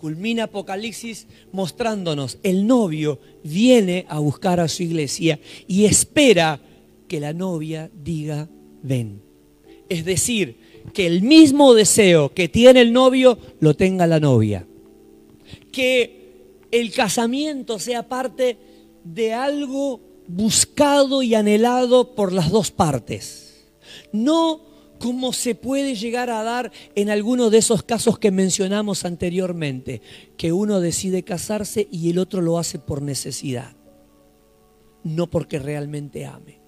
culmina 0.00 0.44
Apocalipsis 0.44 1.26
mostrándonos, 1.52 2.38
el 2.42 2.66
novio 2.66 3.20
viene 3.44 4.06
a 4.08 4.18
buscar 4.18 4.58
a 4.58 4.66
su 4.66 4.82
iglesia 4.82 5.38
y 5.68 5.84
espera 5.84 6.58
que 7.10 7.18
la 7.18 7.32
novia 7.32 7.90
diga, 7.92 8.48
ven. 8.84 9.20
Es 9.88 10.04
decir, 10.04 10.60
que 10.94 11.08
el 11.08 11.22
mismo 11.22 11.74
deseo 11.74 12.32
que 12.32 12.48
tiene 12.48 12.82
el 12.82 12.92
novio 12.92 13.36
lo 13.58 13.74
tenga 13.74 14.06
la 14.06 14.20
novia. 14.20 14.64
Que 15.72 16.60
el 16.70 16.92
casamiento 16.92 17.80
sea 17.80 18.08
parte 18.08 18.58
de 19.02 19.32
algo 19.32 20.00
buscado 20.28 21.24
y 21.24 21.34
anhelado 21.34 22.14
por 22.14 22.32
las 22.32 22.52
dos 22.52 22.70
partes. 22.70 23.66
No 24.12 24.60
como 25.00 25.32
se 25.32 25.56
puede 25.56 25.96
llegar 25.96 26.30
a 26.30 26.44
dar 26.44 26.70
en 26.94 27.10
alguno 27.10 27.50
de 27.50 27.58
esos 27.58 27.82
casos 27.82 28.20
que 28.20 28.30
mencionamos 28.30 29.04
anteriormente, 29.04 30.00
que 30.36 30.52
uno 30.52 30.78
decide 30.78 31.24
casarse 31.24 31.88
y 31.90 32.08
el 32.10 32.20
otro 32.20 32.40
lo 32.40 32.56
hace 32.56 32.78
por 32.78 33.02
necesidad, 33.02 33.74
no 35.02 35.28
porque 35.28 35.58
realmente 35.58 36.24
ame. 36.24 36.59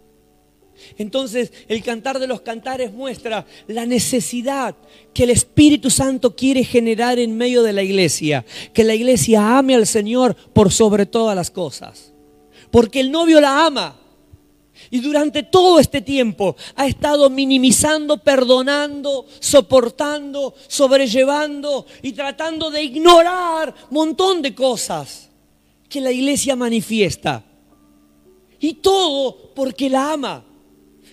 Entonces, 0.98 1.52
el 1.68 1.82
cantar 1.82 2.18
de 2.18 2.26
los 2.26 2.40
cantares 2.40 2.92
muestra 2.92 3.46
la 3.66 3.86
necesidad 3.86 4.74
que 5.12 5.24
el 5.24 5.30
Espíritu 5.30 5.90
Santo 5.90 6.34
quiere 6.34 6.64
generar 6.64 7.18
en 7.18 7.36
medio 7.36 7.62
de 7.62 7.72
la 7.72 7.82
iglesia, 7.82 8.44
que 8.72 8.84
la 8.84 8.94
iglesia 8.94 9.58
ame 9.58 9.74
al 9.74 9.86
Señor 9.86 10.34
por 10.52 10.72
sobre 10.72 11.06
todas 11.06 11.36
las 11.36 11.50
cosas, 11.50 12.12
porque 12.70 13.00
el 13.00 13.10
novio 13.10 13.40
la 13.40 13.66
ama. 13.66 13.98
Y 14.90 15.00
durante 15.00 15.42
todo 15.42 15.78
este 15.78 16.00
tiempo 16.00 16.56
ha 16.74 16.86
estado 16.86 17.30
minimizando, 17.30 18.18
perdonando, 18.18 19.26
soportando, 19.38 20.54
sobrellevando 20.66 21.86
y 22.02 22.12
tratando 22.12 22.70
de 22.70 22.82
ignorar 22.82 23.74
un 23.90 23.94
montón 23.94 24.42
de 24.42 24.54
cosas 24.54 25.30
que 25.88 26.00
la 26.00 26.10
iglesia 26.10 26.56
manifiesta. 26.56 27.44
Y 28.58 28.74
todo 28.74 29.52
porque 29.54 29.90
la 29.90 30.12
ama 30.12 30.44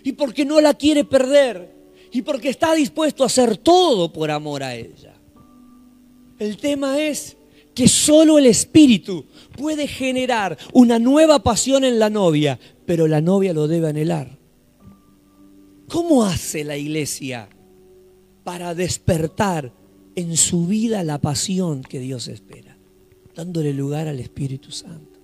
y 0.04 0.14
porque 0.14 0.46
no 0.46 0.62
la 0.62 0.74
quiere 0.74 1.04
perder 1.04 1.74
y 2.12 2.22
porque 2.22 2.50
está 2.50 2.74
dispuesto 2.74 3.24
a 3.24 3.28
hacer 3.28 3.58
todo 3.58 4.12
por 4.12 4.32
amor 4.32 4.64
a 4.64 4.76
ella. 4.76 5.16
El 6.40 6.58
tema 6.58 7.02
es 7.02 7.38
que 7.74 7.88
solo 7.88 8.38
el 8.38 8.46
Espíritu 8.46 9.26
puede 9.58 9.88
generar 9.88 10.58
una 10.74 11.00
nueva 11.00 11.44
pasión 11.44 11.84
en 11.84 12.00
la 12.00 12.10
novia, 12.10 12.60
pero 12.86 13.08
la 13.08 13.22
novia 13.22 13.54
lo 13.54 13.68
debe 13.68 13.90
anhelar. 13.90 14.38
¿Cómo 15.88 16.24
hace 16.24 16.64
la 16.64 16.78
iglesia 16.78 17.50
para 18.44 18.76
despertar 18.76 19.74
en 20.16 20.38
su 20.38 20.66
vida 20.66 21.04
la 21.04 21.20
pasión 21.20 21.82
que 21.82 22.00
Dios 22.00 22.28
espera? 22.28 22.78
Dándole 23.36 23.74
lugar 23.74 24.08
al 24.08 24.20
Espíritu 24.20 24.72
Santo. 24.72 25.20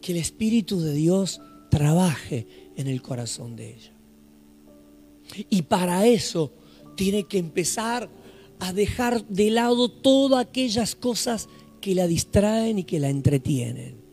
Que 0.00 0.12
el 0.12 0.18
Espíritu 0.18 0.80
de 0.80 0.92
Dios 0.92 1.40
trabaje 1.70 2.46
en 2.76 2.86
el 2.86 3.02
corazón 3.02 3.56
de 3.56 3.74
ella. 3.74 3.92
Y 5.50 5.62
para 5.62 6.06
eso 6.06 6.52
tiene 6.96 7.24
que 7.24 7.38
empezar 7.38 8.08
a 8.58 8.72
dejar 8.72 9.26
de 9.26 9.50
lado 9.50 9.90
todas 9.90 10.46
aquellas 10.46 10.94
cosas 10.94 11.48
que 11.80 11.94
la 11.94 12.06
distraen 12.06 12.78
y 12.78 12.84
que 12.84 13.00
la 13.00 13.08
entretienen 13.08 14.06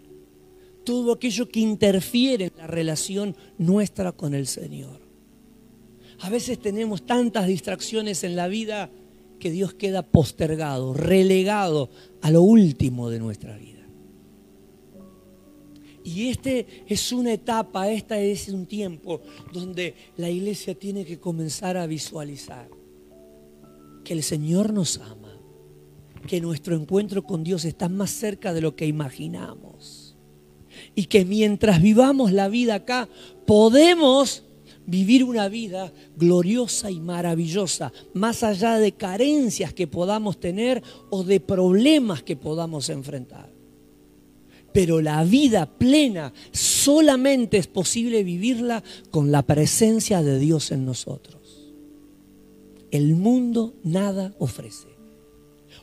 todo 0.84 1.14
aquello 1.14 1.50
que 1.50 1.60
interfiere 1.60 2.46
en 2.46 2.58
la 2.58 2.68
relación 2.68 3.36
nuestra 3.58 4.12
con 4.12 4.34
el 4.34 4.48
Señor. 4.48 5.02
A 6.20 6.30
veces 6.30 6.60
tenemos 6.60 7.06
tantas 7.06 7.48
distracciones 7.48 8.24
en 8.24 8.36
la 8.36 8.48
vida 8.48 8.90
que 9.40 9.52
Dios 9.52 9.74
queda 9.74 10.04
postergado, 10.04 10.94
relegado 10.94 11.90
a 12.22 12.32
lo 12.32 12.42
último 12.42 13.10
de 13.10 13.20
nuestra 13.20 13.58
vida. 13.58 13.73
Y 16.04 16.30
este 16.30 16.84
es 16.88 17.12
una 17.12 17.34
etapa, 17.34 17.90
este 17.90 18.32
es 18.32 18.50
un 18.50 18.66
tiempo 18.66 19.22
donde 19.52 19.96
la 20.18 20.30
iglesia 20.30 20.76
tiene 20.76 21.06
que 21.06 21.20
comenzar 21.20 21.78
a 21.78 21.88
visualizar 21.88 22.68
que 24.04 24.14
el 24.14 24.24
Señor 24.24 24.74
nos 24.74 24.98
ama, 24.98 25.40
que 26.28 26.42
nuestro 26.42 26.76
encuentro 26.76 27.24
con 27.24 27.44
Dios 27.44 27.64
está 27.66 27.88
más 27.88 28.12
cerca 28.12 28.54
de 28.54 28.62
lo 28.62 28.76
que 28.76 28.86
imaginamos. 28.86 30.16
Y 30.96 31.06
que 31.06 31.24
mientras 31.24 31.82
vivamos 31.82 32.32
la 32.32 32.50
vida 32.50 32.76
acá, 32.76 33.08
podemos 33.46 34.44
vivir 34.86 35.24
una 35.24 35.48
vida 35.48 35.94
gloriosa 36.18 36.92
y 36.92 37.00
maravillosa, 37.00 37.94
más 38.14 38.44
allá 38.44 38.78
de 38.80 38.92
carencias 38.92 39.74
que 39.74 39.88
podamos 39.88 40.40
tener 40.40 40.84
o 41.10 41.24
de 41.24 41.40
problemas 41.40 42.24
que 42.24 42.36
podamos 42.36 42.90
enfrentar. 42.90 43.63
Pero 44.74 45.02
la 45.02 45.24
vida 45.24 45.78
plena 45.78 46.34
solamente 46.52 47.58
es 47.58 47.68
posible 47.68 48.24
vivirla 48.24 48.84
con 49.12 49.32
la 49.32 49.44
presencia 49.44 50.24
de 50.24 50.40
Dios 50.40 50.72
en 50.72 50.86
nosotros. 50.86 51.72
El 52.92 53.16
mundo 53.16 53.76
nada 53.84 54.36
ofrece. 54.40 54.88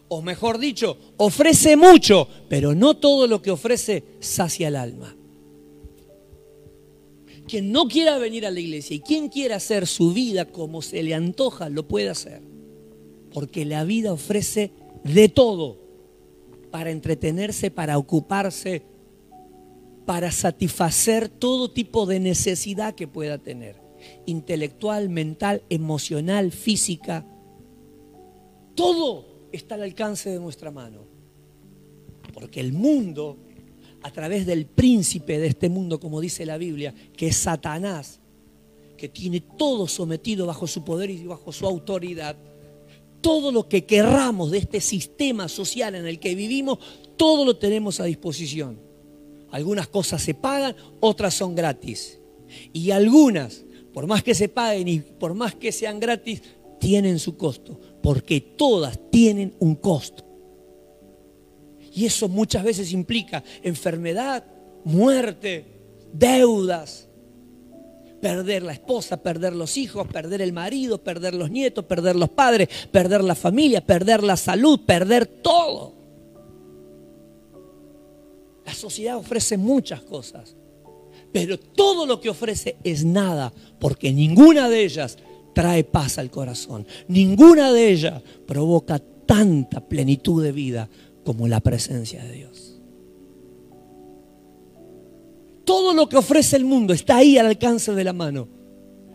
O 0.08 0.22
mejor 0.22 0.58
dicho, 0.58 0.96
ofrece 1.18 1.76
mucho, 1.76 2.26
pero 2.48 2.74
no 2.74 2.96
todo 2.96 3.28
lo 3.28 3.40
que 3.40 3.52
ofrece 3.52 4.02
sacia 4.18 4.68
el 4.68 4.76
alma. 4.76 5.16
Quien 7.46 7.72
no 7.72 7.86
quiera 7.88 8.18
venir 8.18 8.46
a 8.46 8.50
la 8.50 8.60
iglesia 8.60 8.96
y 8.96 9.00
quien 9.00 9.28
quiera 9.28 9.56
hacer 9.56 9.86
su 9.86 10.12
vida 10.12 10.46
como 10.46 10.82
se 10.82 11.02
le 11.02 11.14
antoja, 11.14 11.68
lo 11.68 11.86
puede 11.86 12.08
hacer. 12.08 12.42
Porque 13.32 13.64
la 13.64 13.84
vida 13.84 14.12
ofrece 14.12 14.72
de 15.04 15.28
todo 15.28 15.89
para 16.70 16.90
entretenerse, 16.90 17.70
para 17.70 17.98
ocuparse, 17.98 18.82
para 20.06 20.30
satisfacer 20.32 21.28
todo 21.28 21.70
tipo 21.70 22.06
de 22.06 22.20
necesidad 22.20 22.94
que 22.94 23.08
pueda 23.08 23.38
tener. 23.38 23.80
Intelectual, 24.26 25.08
mental, 25.08 25.62
emocional, 25.68 26.52
física. 26.52 27.26
Todo 28.74 29.48
está 29.52 29.74
al 29.74 29.82
alcance 29.82 30.30
de 30.30 30.40
nuestra 30.40 30.70
mano. 30.70 31.04
Porque 32.32 32.60
el 32.60 32.72
mundo 32.72 33.36
a 34.02 34.10
través 34.10 34.46
del 34.46 34.66
príncipe 34.66 35.38
de 35.38 35.48
este 35.48 35.68
mundo, 35.68 36.00
como 36.00 36.20
dice 36.20 36.46
la 36.46 36.56
Biblia, 36.58 36.94
que 37.16 37.28
es 37.28 37.36
Satanás, 37.36 38.20
que 38.96 39.08
tiene 39.08 39.40
todo 39.40 39.86
sometido 39.86 40.46
bajo 40.46 40.66
su 40.66 40.84
poder 40.84 41.10
y 41.10 41.24
bajo 41.24 41.52
su 41.52 41.66
autoridad. 41.66 42.36
Todo 43.20 43.52
lo 43.52 43.68
que 43.68 43.84
querramos 43.84 44.50
de 44.50 44.58
este 44.58 44.80
sistema 44.80 45.48
social 45.48 45.94
en 45.94 46.06
el 46.06 46.18
que 46.18 46.34
vivimos, 46.34 46.78
todo 47.16 47.44
lo 47.44 47.56
tenemos 47.56 48.00
a 48.00 48.04
disposición. 48.04 48.80
Algunas 49.50 49.88
cosas 49.88 50.22
se 50.22 50.34
pagan, 50.34 50.74
otras 51.00 51.34
son 51.34 51.54
gratis. 51.54 52.20
Y 52.72 52.90
algunas, 52.92 53.64
por 53.92 54.06
más 54.06 54.22
que 54.22 54.34
se 54.34 54.48
paguen 54.48 54.88
y 54.88 55.00
por 55.00 55.34
más 55.34 55.54
que 55.54 55.72
sean 55.72 56.00
gratis, 56.00 56.42
tienen 56.78 57.18
su 57.18 57.36
costo, 57.36 57.78
porque 58.02 58.40
todas 58.40 58.98
tienen 59.10 59.54
un 59.58 59.74
costo. 59.74 60.24
Y 61.92 62.06
eso 62.06 62.28
muchas 62.28 62.64
veces 62.64 62.92
implica 62.92 63.44
enfermedad, 63.62 64.44
muerte, 64.84 65.66
deudas, 66.12 67.09
perder 68.20 68.62
la 68.62 68.72
esposa, 68.72 69.22
perder 69.22 69.54
los 69.54 69.76
hijos, 69.76 70.06
perder 70.06 70.42
el 70.42 70.52
marido, 70.52 71.02
perder 71.02 71.34
los 71.34 71.50
nietos, 71.50 71.84
perder 71.84 72.16
los 72.16 72.28
padres, 72.28 72.68
perder 72.90 73.24
la 73.24 73.34
familia, 73.34 73.84
perder 73.84 74.22
la 74.22 74.36
salud, 74.36 74.80
perder 74.86 75.26
todo. 75.26 75.94
La 78.64 78.74
sociedad 78.74 79.16
ofrece 79.16 79.56
muchas 79.56 80.02
cosas, 80.02 80.54
pero 81.32 81.58
todo 81.58 82.06
lo 82.06 82.20
que 82.20 82.28
ofrece 82.28 82.76
es 82.84 83.04
nada, 83.04 83.52
porque 83.78 84.12
ninguna 84.12 84.68
de 84.68 84.84
ellas 84.84 85.18
trae 85.54 85.82
paz 85.82 86.18
al 86.18 86.30
corazón, 86.30 86.86
ninguna 87.08 87.72
de 87.72 87.90
ellas 87.90 88.22
provoca 88.46 89.00
tanta 89.26 89.80
plenitud 89.88 90.42
de 90.42 90.52
vida 90.52 90.88
como 91.24 91.48
la 91.48 91.60
presencia 91.60 92.22
de 92.22 92.32
Dios. 92.32 92.69
Todo 95.70 95.94
lo 95.94 96.08
que 96.08 96.16
ofrece 96.16 96.56
el 96.56 96.64
mundo 96.64 96.92
está 96.92 97.18
ahí 97.18 97.38
al 97.38 97.46
alcance 97.46 97.94
de 97.94 98.02
la 98.02 98.12
mano, 98.12 98.48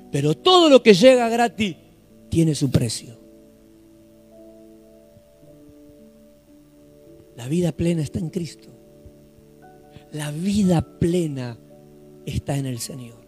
pero 0.10 0.38
todo 0.38 0.70
lo 0.70 0.82
que 0.82 0.94
llega 0.94 1.28
gratis 1.28 1.76
tiene 2.30 2.56
su 2.56 2.72
precio. 2.72 3.20
La 7.36 7.50
vida 7.50 7.74
plena 7.74 8.02
está 8.02 8.20
en 8.20 8.30
Cristo. 8.30 8.70
La 10.14 10.32
vida 10.32 10.98
plena 10.98 11.60
está 12.26 12.56
en 12.56 12.68
el 12.68 12.80
Señor. 12.80 13.20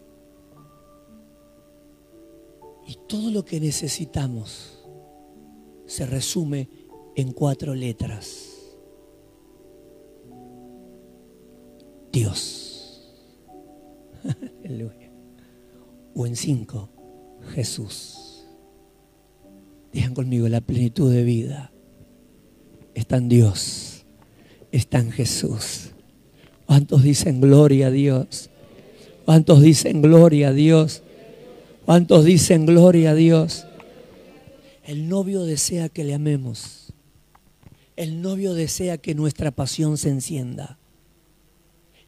Y 2.88 2.97
todo 3.09 3.30
lo 3.30 3.43
que 3.43 3.59
necesitamos 3.59 4.88
se 5.86 6.05
resume 6.05 6.69
en 7.17 7.34
cuatro 7.34 7.75
letras. 7.75 8.53
Dios. 12.09 12.66
O 16.19 16.25
en 16.25 16.36
cinco, 16.36 16.89
Jesús. 17.53 18.43
Digan 19.93 20.15
conmigo, 20.15 20.49
la 20.49 20.61
plenitud 20.61 21.13
de 21.13 21.23
vida 21.23 21.71
está 22.95 23.17
en 23.17 23.30
Dios, 23.30 24.03
está 24.71 24.97
en 24.97 25.11
Jesús. 25.11 25.91
¿Cuántos 26.65 27.03
dicen 27.03 27.39
gloria 27.39 27.88
a 27.88 27.91
Dios? 27.91 28.49
¿Cuántos 29.25 29.61
dicen 29.61 30.01
gloria 30.01 30.49
a 30.49 30.53
Dios? 30.53 31.03
¿Cuántos 31.86 32.25
dicen 32.25 32.65
gloria 32.65 33.11
a 33.11 33.15
Dios? 33.15 33.67
El 34.84 35.09
novio 35.09 35.43
desea 35.43 35.88
que 35.88 36.03
le 36.03 36.15
amemos. 36.15 36.93
El 37.95 38.23
novio 38.23 38.55
desea 38.55 38.97
que 38.97 39.13
nuestra 39.13 39.51
pasión 39.51 39.97
se 39.97 40.09
encienda. 40.09 40.80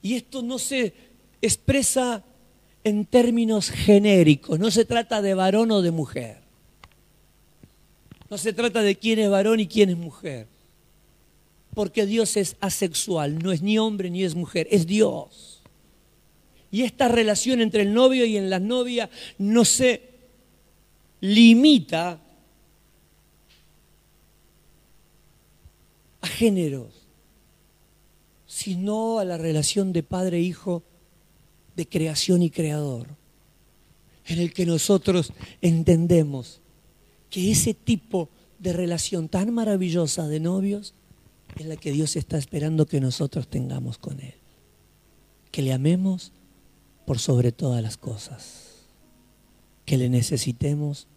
Y 0.01 0.15
esto 0.15 0.41
no 0.41 0.57
se 0.57 0.93
expresa 1.41 2.23
en 2.83 3.05
términos 3.05 3.69
genéricos, 3.69 4.59
no 4.59 4.71
se 4.71 4.85
trata 4.85 5.21
de 5.21 5.33
varón 5.33 5.71
o 5.71 5.81
de 5.81 5.91
mujer. 5.91 6.37
No 8.29 8.37
se 8.37 8.53
trata 8.53 8.81
de 8.81 8.95
quién 8.95 9.19
es 9.19 9.29
varón 9.29 9.59
y 9.59 9.67
quién 9.67 9.89
es 9.89 9.97
mujer. 9.97 10.47
Porque 11.73 12.05
Dios 12.05 12.37
es 12.37 12.55
asexual, 12.59 13.39
no 13.39 13.51
es 13.51 13.61
ni 13.61 13.77
hombre 13.77 14.09
ni 14.09 14.23
es 14.23 14.35
mujer, 14.35 14.67
es 14.71 14.85
Dios. 14.85 15.61
Y 16.71 16.83
esta 16.83 17.07
relación 17.07 17.61
entre 17.61 17.81
el 17.81 17.93
novio 17.93 18.25
y 18.25 18.37
en 18.37 18.49
la 18.49 18.59
novia 18.59 19.09
no 19.37 19.65
se 19.65 20.09
limita 21.21 22.19
a 26.21 26.27
géneros 26.27 26.99
sino 28.49 29.19
a 29.19 29.25
la 29.25 29.37
relación 29.37 29.93
de 29.93 30.01
padre-hijo, 30.01 30.83
de 31.79 31.87
creación 31.87 32.41
y 32.41 32.49
creador, 32.49 33.07
en 34.25 34.39
el 34.39 34.51
que 34.51 34.65
nosotros 34.65 35.31
entendemos 35.61 36.59
que 37.29 37.51
ese 37.51 37.73
tipo 37.73 38.27
de 38.59 38.73
relación 38.73 39.29
tan 39.29 39.53
maravillosa 39.53 40.27
de 40.27 40.41
novios 40.41 40.93
es 41.57 41.65
la 41.65 41.77
que 41.77 41.93
Dios 41.93 42.17
está 42.17 42.37
esperando 42.37 42.85
que 42.85 42.99
nosotros 42.99 43.47
tengamos 43.47 43.97
con 43.97 44.19
Él. 44.19 44.33
Que 45.51 45.61
le 45.61 45.71
amemos 45.71 46.33
por 47.05 47.17
sobre 47.17 47.53
todas 47.53 47.81
las 47.81 47.95
cosas. 47.95 48.89
Que 49.85 49.97
le 49.97 50.09
necesitemos 50.09 51.07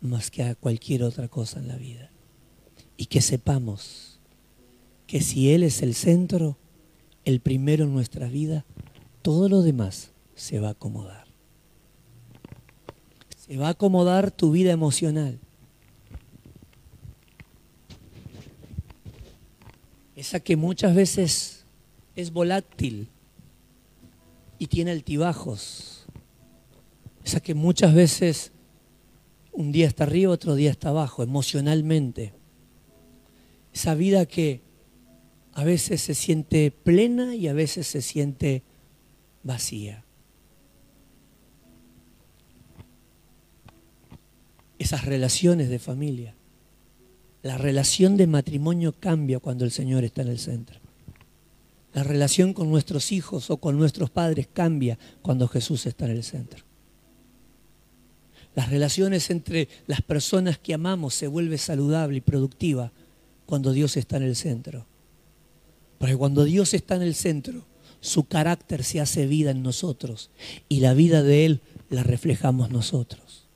más 0.00 0.32
que 0.32 0.42
a 0.42 0.56
cualquier 0.56 1.04
otra 1.04 1.28
cosa 1.28 1.60
en 1.60 1.68
la 1.68 1.76
vida. 1.76 2.10
Y 2.96 3.06
que 3.06 3.20
sepamos 3.20 4.18
que 5.06 5.20
si 5.20 5.52
Él 5.52 5.62
es 5.62 5.82
el 5.82 5.94
centro, 5.94 6.58
el 7.24 7.38
primero 7.38 7.84
en 7.84 7.92
nuestra 7.94 8.26
vida, 8.26 8.64
todo 9.24 9.48
lo 9.48 9.62
demás 9.62 10.10
se 10.34 10.60
va 10.60 10.68
a 10.68 10.72
acomodar. 10.72 11.24
Se 13.38 13.56
va 13.56 13.68
a 13.68 13.70
acomodar 13.70 14.30
tu 14.30 14.50
vida 14.50 14.70
emocional. 14.70 15.40
Esa 20.14 20.40
que 20.40 20.56
muchas 20.56 20.94
veces 20.94 21.64
es 22.14 22.32
volátil 22.34 23.08
y 24.58 24.66
tiene 24.66 24.90
altibajos. 24.90 26.04
Esa 27.24 27.40
que 27.40 27.54
muchas 27.54 27.94
veces 27.94 28.52
un 29.52 29.72
día 29.72 29.86
está 29.86 30.04
arriba, 30.04 30.32
otro 30.32 30.54
día 30.54 30.70
está 30.70 30.90
abajo, 30.90 31.22
emocionalmente. 31.22 32.34
Esa 33.72 33.94
vida 33.94 34.26
que 34.26 34.60
a 35.54 35.64
veces 35.64 36.02
se 36.02 36.14
siente 36.14 36.70
plena 36.70 37.34
y 37.34 37.48
a 37.48 37.54
veces 37.54 37.86
se 37.86 38.02
siente 38.02 38.62
vacía. 39.44 40.04
Esas 44.78 45.04
relaciones 45.04 45.68
de 45.68 45.78
familia. 45.78 46.34
La 47.42 47.58
relación 47.58 48.16
de 48.16 48.26
matrimonio 48.26 48.94
cambia 48.98 49.38
cuando 49.38 49.64
el 49.64 49.70
Señor 49.70 50.02
está 50.02 50.22
en 50.22 50.28
el 50.28 50.38
centro. 50.38 50.80
La 51.92 52.02
relación 52.02 52.54
con 52.54 52.70
nuestros 52.70 53.12
hijos 53.12 53.50
o 53.50 53.58
con 53.58 53.78
nuestros 53.78 54.10
padres 54.10 54.48
cambia 54.52 54.98
cuando 55.22 55.46
Jesús 55.46 55.86
está 55.86 56.06
en 56.06 56.12
el 56.12 56.24
centro. 56.24 56.64
Las 58.56 58.70
relaciones 58.70 59.30
entre 59.30 59.68
las 59.86 60.00
personas 60.00 60.58
que 60.58 60.74
amamos 60.74 61.14
se 61.14 61.28
vuelve 61.28 61.58
saludable 61.58 62.18
y 62.18 62.20
productiva 62.20 62.92
cuando 63.46 63.72
Dios 63.72 63.96
está 63.96 64.16
en 64.16 64.24
el 64.24 64.36
centro. 64.36 64.86
Porque 65.98 66.16
cuando 66.16 66.44
Dios 66.44 66.74
está 66.74 66.96
en 66.96 67.02
el 67.02 67.14
centro, 67.14 67.64
su 68.04 68.24
carácter 68.24 68.84
se 68.84 69.00
hace 69.00 69.26
vida 69.26 69.52
en 69.52 69.62
nosotros 69.62 70.30
y 70.68 70.80
la 70.80 70.92
vida 70.92 71.22
de 71.22 71.46
Él 71.46 71.62
la 71.88 72.02
reflejamos 72.02 72.70
nosotros. 72.70 73.46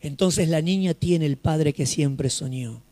Entonces 0.00 0.48
la 0.48 0.62
niña 0.62 0.94
tiene 0.94 1.26
el 1.26 1.36
padre 1.36 1.72
que 1.72 1.86
siempre 1.86 2.30
soñó, 2.30 2.82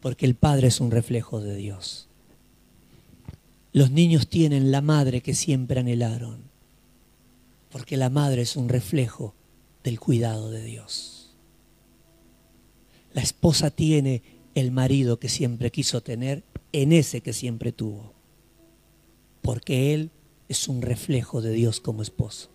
porque 0.00 0.24
el 0.24 0.34
padre 0.34 0.68
es 0.68 0.80
un 0.80 0.90
reflejo 0.90 1.42
de 1.42 1.54
Dios. 1.54 2.08
Los 3.74 3.90
niños 3.90 4.26
tienen 4.26 4.70
la 4.70 4.80
madre 4.80 5.20
que 5.20 5.34
siempre 5.34 5.80
anhelaron, 5.80 6.44
porque 7.70 7.98
la 7.98 8.08
madre 8.08 8.40
es 8.40 8.56
un 8.56 8.70
reflejo 8.70 9.34
del 9.84 10.00
cuidado 10.00 10.50
de 10.50 10.64
Dios. 10.64 11.34
La 13.12 13.20
esposa 13.20 13.70
tiene 13.70 14.22
el 14.54 14.70
marido 14.70 15.18
que 15.18 15.28
siempre 15.28 15.70
quiso 15.70 16.00
tener 16.00 16.42
en 16.72 16.92
ese 16.92 17.20
que 17.20 17.32
siempre 17.32 17.72
tuvo, 17.72 18.12
porque 19.42 19.94
él 19.94 20.10
es 20.48 20.68
un 20.68 20.82
reflejo 20.82 21.40
de 21.40 21.52
Dios 21.52 21.80
como 21.80 22.02
esposo. 22.02 22.50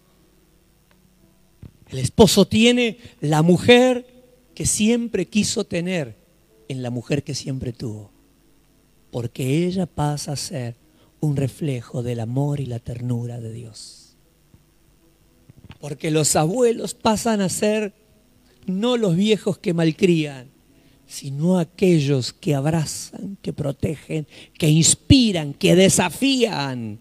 El 1.90 2.00
esposo 2.00 2.48
tiene 2.48 2.98
la 3.22 3.42
mujer 3.42 4.06
que 4.54 4.66
siempre 4.66 5.28
quiso 5.28 5.64
tener 5.64 6.16
en 6.68 6.82
la 6.82 6.90
mujer 6.90 7.24
que 7.24 7.36
siempre 7.36 7.72
tuvo, 7.74 8.12
porque 9.12 9.66
ella 9.66 9.86
pasa 9.86 10.34
a 10.34 10.36
ser 10.36 10.76
un 11.20 11.36
reflejo 11.36 12.04
del 12.04 12.20
amor 12.20 12.60
y 12.60 12.66
la 12.66 12.80
ternura 12.80 13.40
de 13.40 13.52
Dios. 13.54 14.16
Porque 15.80 16.12
los 16.12 16.36
abuelos 16.36 16.94
pasan 16.94 17.42
a 17.42 17.50
ser 17.50 17.94
no 18.66 18.98
los 18.98 19.16
viejos 19.16 19.58
que 19.58 19.74
malcrían, 19.74 20.50
sino 21.08 21.58
aquellos 21.58 22.34
que 22.34 22.54
abrazan, 22.54 23.38
que 23.42 23.54
protegen, 23.54 24.28
que 24.58 24.70
inspiran, 24.70 25.54
que 25.54 25.76
desafían. 25.76 27.00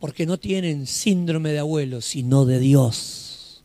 Porque 0.00 0.26
no 0.26 0.38
tienen 0.38 0.86
síndrome 0.86 1.52
de 1.52 1.60
abuelo, 1.60 2.00
sino 2.00 2.44
de 2.44 2.58
Dios. 2.58 3.64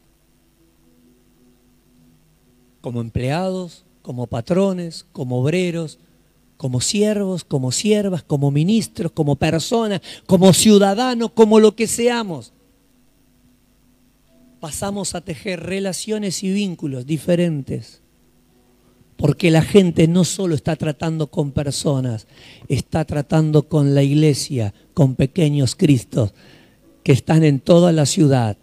Como 2.80 3.02
empleados, 3.02 3.84
como 4.04 4.28
patrones, 4.28 5.06
como 5.12 5.42
obreros, 5.42 5.98
como 6.56 6.80
siervos, 6.80 7.44
como 7.44 7.72
siervas, 7.72 8.22
como 8.22 8.52
ministros, 8.52 9.12
como 9.12 9.36
personas, 9.36 10.02
como 10.28 10.54
ciudadanos, 10.54 11.32
como 11.32 11.60
lo 11.60 11.76
que 11.76 11.88
seamos. 11.88 12.54
Pasamos 14.60 15.16
a 15.16 15.22
tejer 15.22 15.62
relaciones 15.62 16.44
y 16.44 16.52
vínculos 16.54 17.06
diferentes 17.06 18.02
porque 19.20 19.52
la 19.52 19.62
gente 19.62 20.08
no 20.08 20.24
solo 20.24 20.56
está 20.56 20.78
tratando 20.78 21.28
con 21.28 21.52
personas, 21.52 22.26
está 22.70 23.04
tratando 23.04 23.64
con 23.64 23.94
la 23.94 24.02
iglesia, 24.02 24.74
con 24.94 25.16
pequeños 25.16 25.76
Cristos 25.76 26.34
que 27.04 27.12
están 27.12 27.44
en 27.44 27.60
toda 27.60 27.92
la 27.92 28.06
ciudad, 28.06 28.56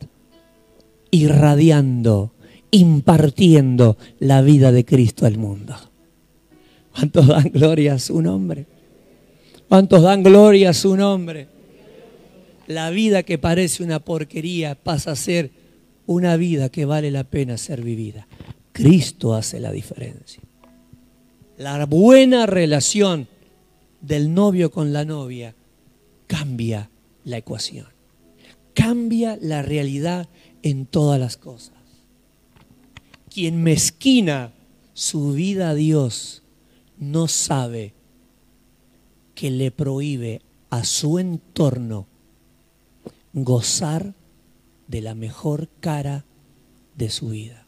irradiando, 1.10 2.32
impartiendo 2.70 3.98
la 4.18 4.40
vida 4.40 4.72
de 4.72 4.86
Cristo 4.86 5.26
al 5.26 5.36
mundo. 5.36 5.76
¿Cuántos 6.94 7.26
dan 7.26 7.50
gloria 7.52 7.92
a 7.92 7.98
su 7.98 8.22
nombre? 8.22 8.64
¿Cuántos 9.68 10.00
dan 10.00 10.22
gloria 10.22 10.70
a 10.70 10.74
su 10.74 10.96
nombre? 10.96 11.48
La 12.66 12.88
vida 12.88 13.24
que 13.24 13.36
parece 13.36 13.82
una 13.82 13.98
porquería 13.98 14.74
pasa 14.74 15.10
a 15.10 15.16
ser 15.16 15.50
una 16.06 16.38
vida 16.38 16.70
que 16.70 16.86
vale 16.86 17.10
la 17.10 17.24
pena 17.24 17.58
ser 17.58 17.82
vivida. 17.82 18.26
Cristo 18.72 19.34
hace 19.34 19.60
la 19.60 19.70
diferencia 19.70 20.45
la 21.56 21.86
buena 21.86 22.46
relación 22.46 23.28
del 24.00 24.34
novio 24.34 24.70
con 24.70 24.92
la 24.92 25.04
novia 25.04 25.54
cambia 26.26 26.90
la 27.24 27.38
ecuación, 27.38 27.86
cambia 28.74 29.38
la 29.40 29.62
realidad 29.62 30.28
en 30.62 30.86
todas 30.86 31.18
las 31.18 31.36
cosas. 31.36 31.74
Quien 33.30 33.62
mezquina 33.62 34.52
su 34.92 35.32
vida 35.32 35.70
a 35.70 35.74
Dios 35.74 36.42
no 36.98 37.28
sabe 37.28 37.94
que 39.34 39.50
le 39.50 39.70
prohíbe 39.70 40.42
a 40.70 40.84
su 40.84 41.18
entorno 41.18 42.06
gozar 43.32 44.14
de 44.88 45.00
la 45.02 45.14
mejor 45.14 45.68
cara 45.80 46.24
de 46.96 47.10
su 47.10 47.28
vida 47.28 47.65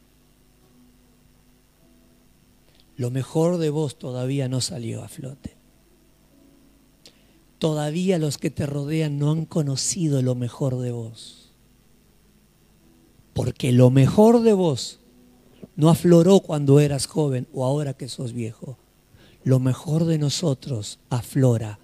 lo 2.99 3.11
mejor 3.11 3.59
de 3.59 3.69
vos 3.69 3.97
todavía 3.97 4.49
no 4.49 4.59
salió 4.59 5.05
a 5.05 5.07
flote. 5.07 5.55
Todavía 7.57 8.19
los 8.19 8.37
que 8.37 8.49
te 8.49 8.65
rodean 8.65 9.17
no 9.17 9.31
han 9.31 9.45
conocido 9.45 10.21
lo 10.21 10.35
mejor 10.35 10.79
de 10.79 10.91
vos. 10.91 11.53
Porque 13.33 13.71
lo 13.71 13.89
mejor 13.89 14.41
de 14.41 14.51
vos 14.51 14.99
no 15.77 15.89
afloró 15.89 16.41
cuando 16.41 16.81
eras 16.81 17.05
joven 17.07 17.47
o 17.53 17.63
ahora 17.63 17.93
que 17.93 18.09
sos 18.09 18.33
viejo. 18.33 18.77
Lo 19.45 19.61
mejor 19.61 20.03
de 20.03 20.17
nosotros 20.17 20.99
aflora 21.09 21.79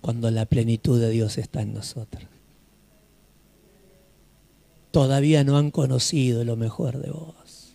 cuando 0.00 0.30
la 0.30 0.46
plenitud 0.46 1.00
de 1.00 1.10
Dios 1.10 1.38
está 1.38 1.60
en 1.60 1.74
nosotros. 1.74 2.28
Todavía 4.92 5.42
no 5.42 5.58
han 5.58 5.72
conocido 5.72 6.44
lo 6.44 6.54
mejor 6.54 6.98
de 7.02 7.10
vos. 7.10 7.74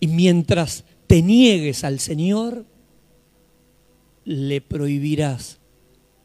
Y 0.00 0.08
mientras 0.08 0.84
te 1.08 1.22
niegues 1.22 1.82
al 1.84 1.98
Señor, 1.98 2.66
le 4.24 4.60
prohibirás 4.60 5.58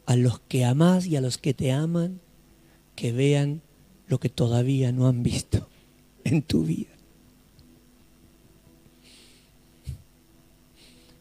a 0.06 0.14
los 0.14 0.40
que 0.40 0.64
amás 0.64 1.06
y 1.06 1.16
a 1.16 1.22
los 1.22 1.38
que 1.38 1.54
te 1.54 1.72
aman 1.72 2.20
que 2.94 3.10
vean 3.10 3.62
lo 4.06 4.20
que 4.20 4.28
todavía 4.28 4.92
no 4.92 5.08
han 5.08 5.22
visto 5.22 5.68
en 6.24 6.42
tu 6.42 6.64
vida. 6.64 6.90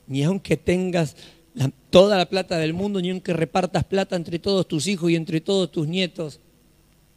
Ni 0.07 0.23
aunque 0.23 0.57
tengas 0.57 1.15
toda 1.89 2.17
la 2.17 2.27
plata 2.27 2.57
del 2.57 2.73
mundo, 2.73 2.99
ni 2.99 3.11
aunque 3.11 3.31
repartas 3.31 3.85
plata 3.85 4.17
entre 4.17 4.39
todos 4.39 4.67
tus 4.67 4.87
hijos 4.87 5.09
y 5.09 5.15
entre 5.15 5.39
todos 5.39 5.71
tus 5.71 5.87
nietos, 5.87 6.41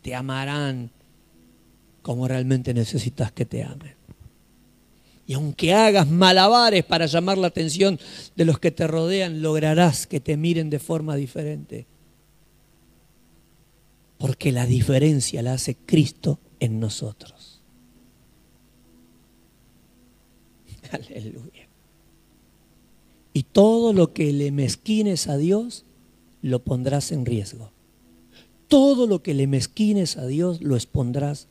te 0.01 0.15
amarán 0.15 0.93
como 2.03 2.29
realmente 2.29 2.73
necesitas 2.73 3.33
que 3.33 3.45
te 3.45 3.65
amen. 3.65 3.97
Y 5.27 5.35
aunque 5.35 5.75
hagas 5.75 6.09
malabares 6.09 6.85
para 6.85 7.07
llamar 7.07 7.37
la 7.39 7.49
atención 7.49 7.99
de 8.37 8.45
los 8.45 8.59
que 8.59 8.71
te 8.71 8.87
rodean, 8.87 9.43
lograrás 9.43 10.07
que 10.07 10.21
te 10.21 10.37
miren 10.37 10.71
de 10.71 10.79
forma 10.79 11.17
diferente. 11.17 11.87
Porque 14.19 14.53
la 14.53 14.67
diferencia 14.67 15.43
la 15.43 15.55
hace 15.55 15.75
Cristo 15.75 16.39
en 16.61 16.79
nosotros. 16.79 17.61
Aleluya. 20.91 21.69
Y 23.33 23.43
todo 23.43 23.93
lo 23.93 24.13
que 24.13 24.33
le 24.33 24.51
mezquines 24.51 25.29
a 25.29 25.37
Dios, 25.37 25.85
lo 26.41 26.63
pondrás 26.63 27.13
en 27.13 27.27
riesgo. 27.27 27.71
Todo 28.69 29.07
lo 29.07 29.23
que 29.23 29.35
le 29.35 29.47
mezquines 29.47 30.17
a 30.17 30.27
Dios, 30.27 30.63
lo 30.63 30.75
expondrás 30.75 31.49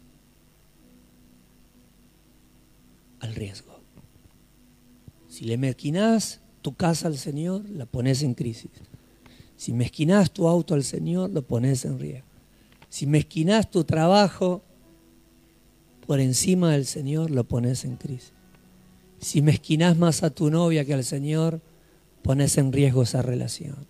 al 3.19 3.36
riesgo. 3.36 3.64
Si 5.36 5.43
le 5.43 5.57
mezquinás 5.57 6.39
tu 6.61 6.75
casa 6.75 7.09
al 7.09 7.17
Señor, 7.17 7.69
la 7.69 7.86
pones 7.86 8.23
en 8.23 8.36
crisis. 8.36 8.71
Si 9.57 9.73
mezquinás 9.73 10.31
tu 10.31 10.47
auto 10.47 10.73
al 10.75 10.86
Señor, 10.86 11.29
lo 11.29 11.45
pones 11.45 11.83
en 11.83 11.99
riesgo. 11.99 12.25
Si 12.88 13.05
mezquinás 13.05 13.69
tu 13.69 13.83
trabajo 13.83 14.63
por 16.07 16.21
encima 16.21 16.71
del 16.71 16.86
Señor, 16.86 17.31
lo 17.31 17.43
pones 17.43 17.83
en 17.83 17.97
crisis. 17.97 18.31
Si 19.19 19.41
mezquinás 19.41 19.97
más 19.97 20.23
a 20.23 20.29
tu 20.29 20.49
novia 20.49 20.86
que 20.86 20.93
al 20.93 21.03
Señor, 21.03 21.59
pones 22.21 22.57
en 22.57 22.71
riesgo 22.71 23.03
esa 23.03 23.21
relación. 23.21 23.88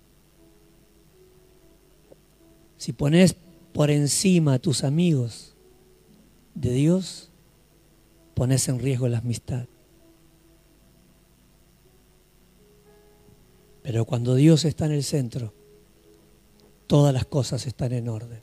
Si 2.78 2.91
pones 2.91 3.36
por 3.72 3.91
encima 3.91 4.56
a 4.56 4.60
tus 4.60 4.84
amigos 4.84 5.54
de 6.56 6.72
Dios, 6.72 7.30
pones 8.34 8.68
en 8.68 8.80
riesgo 8.80 9.08
la 9.08 9.20
amistad. 9.20 9.68
Pero 13.86 14.06
cuando 14.06 14.34
Dios 14.34 14.66
está 14.66 14.88
en 14.88 14.94
el 14.94 15.04
centro, 15.04 15.54
todas 16.88 17.14
las 17.14 17.26
cosas 17.26 17.68
están 17.68 17.94
en 17.94 18.10
orden. 18.10 18.42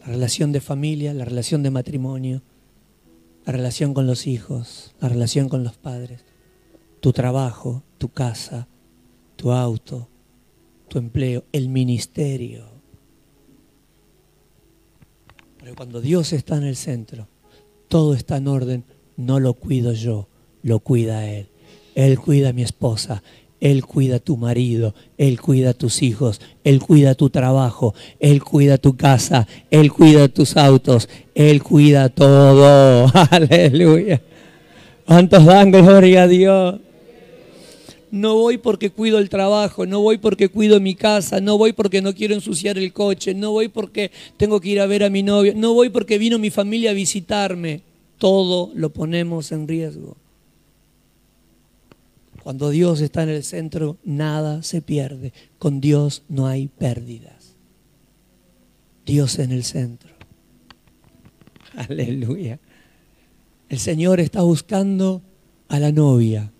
La 0.00 0.08
relación 0.08 0.52
de 0.52 0.60
familia, 0.60 1.14
la 1.14 1.24
relación 1.24 1.62
de 1.62 1.70
matrimonio, 1.70 2.42
la 3.46 3.54
relación 3.54 3.94
con 3.94 4.06
los 4.06 4.26
hijos, 4.26 4.94
la 5.00 5.08
relación 5.08 5.48
con 5.48 5.64
los 5.64 5.78
padres, 5.78 6.22
tu 7.00 7.14
trabajo, 7.14 7.82
tu 7.96 8.10
casa, 8.10 8.68
tu 9.36 9.52
auto, 9.52 10.06
tu 10.88 10.98
empleo, 10.98 11.44
el 11.52 11.70
ministerio. 11.70 12.66
Pero 15.60 15.74
cuando 15.74 16.02
Dios 16.02 16.34
está 16.34 16.58
en 16.58 16.64
el 16.64 16.76
centro, 16.76 17.26
todo 17.88 18.12
está 18.12 18.36
en 18.36 18.48
orden 18.48 18.84
no 19.16 19.40
lo 19.40 19.54
cuido 19.54 19.94
yo, 19.94 20.28
lo 20.62 20.80
cuida 20.80 21.26
Él. 21.26 21.48
Él 21.94 22.18
cuida 22.20 22.50
a 22.50 22.52
mi 22.52 22.62
esposa, 22.62 23.22
Él 23.60 23.86
cuida 23.86 24.16
a 24.16 24.18
tu 24.20 24.36
marido, 24.36 24.94
Él 25.16 25.40
cuida 25.40 25.70
a 25.70 25.74
tus 25.74 26.02
hijos, 26.02 26.40
Él 26.62 26.80
cuida 26.80 27.14
tu 27.14 27.30
trabajo, 27.30 27.94
Él 28.20 28.42
cuida 28.42 28.78
tu 28.78 28.96
casa, 28.96 29.46
Él 29.70 29.92
cuida 29.92 30.28
tus 30.28 30.56
autos, 30.56 31.08
Él 31.34 31.62
cuida 31.62 32.08
todo. 32.08 33.10
Aleluya. 33.30 34.20
¿Cuántos 35.06 35.44
dan 35.46 35.70
gloria 35.70 36.24
a 36.24 36.28
Dios? 36.28 36.80
No 38.10 38.34
voy 38.34 38.58
porque 38.58 38.90
cuido 38.90 39.18
el 39.18 39.28
trabajo, 39.28 39.84
no 39.84 40.00
voy 40.00 40.18
porque 40.18 40.48
cuido 40.48 40.78
mi 40.80 40.94
casa, 40.94 41.40
no 41.40 41.58
voy 41.58 41.72
porque 41.72 42.02
no 42.02 42.14
quiero 42.14 42.34
ensuciar 42.34 42.78
el 42.78 42.92
coche, 42.92 43.34
no 43.34 43.52
voy 43.52 43.68
porque 43.68 44.10
tengo 44.36 44.60
que 44.60 44.70
ir 44.70 44.80
a 44.80 44.86
ver 44.86 45.02
a 45.02 45.10
mi 45.10 45.22
novio, 45.22 45.54
no 45.56 45.74
voy 45.74 45.90
porque 45.90 46.18
vino 46.18 46.38
mi 46.38 46.50
familia 46.50 46.90
a 46.90 46.94
visitarme. 46.94 47.80
Todo 48.18 48.70
lo 48.74 48.90
ponemos 48.90 49.52
en 49.52 49.68
riesgo. 49.68 50.16
Cuando 52.46 52.70
Dios 52.70 53.00
está 53.00 53.24
en 53.24 53.30
el 53.30 53.42
centro, 53.42 53.98
nada 54.04 54.62
se 54.62 54.80
pierde. 54.80 55.32
Con 55.58 55.80
Dios 55.80 56.22
no 56.28 56.46
hay 56.46 56.68
pérdidas. 56.68 57.56
Dios 59.04 59.40
en 59.40 59.50
el 59.50 59.64
centro. 59.64 60.14
Aleluya. 61.74 62.60
El 63.68 63.80
Señor 63.80 64.20
está 64.20 64.42
buscando 64.42 65.22
a 65.66 65.80
la 65.80 65.90
novia 65.90 66.52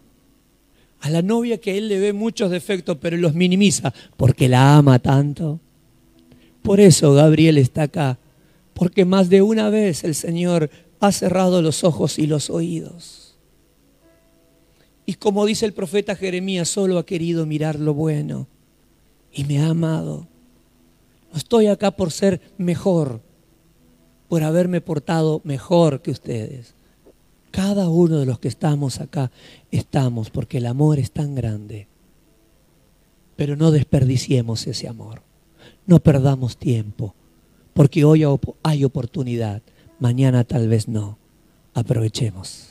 a 1.02 1.08
la 1.10 1.22
novia 1.22 1.58
que 1.58 1.78
él 1.78 1.86
le 1.86 2.00
ve 2.00 2.12
muchos 2.12 2.50
defectos, 2.50 2.98
pero 3.00 3.16
los 3.16 3.34
minimiza 3.34 3.94
porque 4.16 4.48
la 4.48 4.78
ama 4.78 4.98
tanto. 4.98 5.60
Por 6.62 6.80
eso 6.80 7.14
Gabriel 7.14 7.58
está 7.58 7.82
acá, 7.82 8.18
porque 8.74 9.04
más 9.04 9.28
de 9.28 9.40
una 9.40 9.70
vez 9.70 10.02
el 10.02 10.16
Señor 10.16 10.68
ha 10.98 11.12
cerrado 11.12 11.62
los 11.62 11.84
ojos 11.84 12.18
y 12.18 12.26
los 12.26 12.50
oídos. 12.50 13.25
Y 15.06 15.14
como 15.14 15.46
dice 15.46 15.64
el 15.64 15.72
profeta 15.72 16.16
Jeremías, 16.16 16.68
solo 16.68 16.98
ha 16.98 17.06
querido 17.06 17.46
mirar 17.46 17.78
lo 17.78 17.94
bueno 17.94 18.48
y 19.32 19.44
me 19.44 19.60
ha 19.60 19.68
amado. 19.68 20.26
No 21.30 21.38
estoy 21.38 21.68
acá 21.68 21.92
por 21.92 22.10
ser 22.10 22.40
mejor, 22.58 23.20
por 24.28 24.42
haberme 24.42 24.80
portado 24.80 25.40
mejor 25.44 26.02
que 26.02 26.10
ustedes. 26.10 26.74
Cada 27.52 27.88
uno 27.88 28.18
de 28.18 28.26
los 28.26 28.40
que 28.40 28.48
estamos 28.48 29.00
acá 29.00 29.30
estamos 29.70 30.30
porque 30.30 30.58
el 30.58 30.66
amor 30.66 30.98
es 30.98 31.12
tan 31.12 31.36
grande. 31.36 31.86
Pero 33.36 33.54
no 33.54 33.70
desperdiciemos 33.70 34.66
ese 34.66 34.88
amor. 34.88 35.22
No 35.86 36.00
perdamos 36.00 36.56
tiempo, 36.56 37.14
porque 37.74 38.04
hoy 38.04 38.24
hay 38.64 38.84
oportunidad, 38.84 39.62
mañana 40.00 40.42
tal 40.42 40.68
vez 40.68 40.88
no. 40.88 41.18
Aprovechemos. 41.74 42.65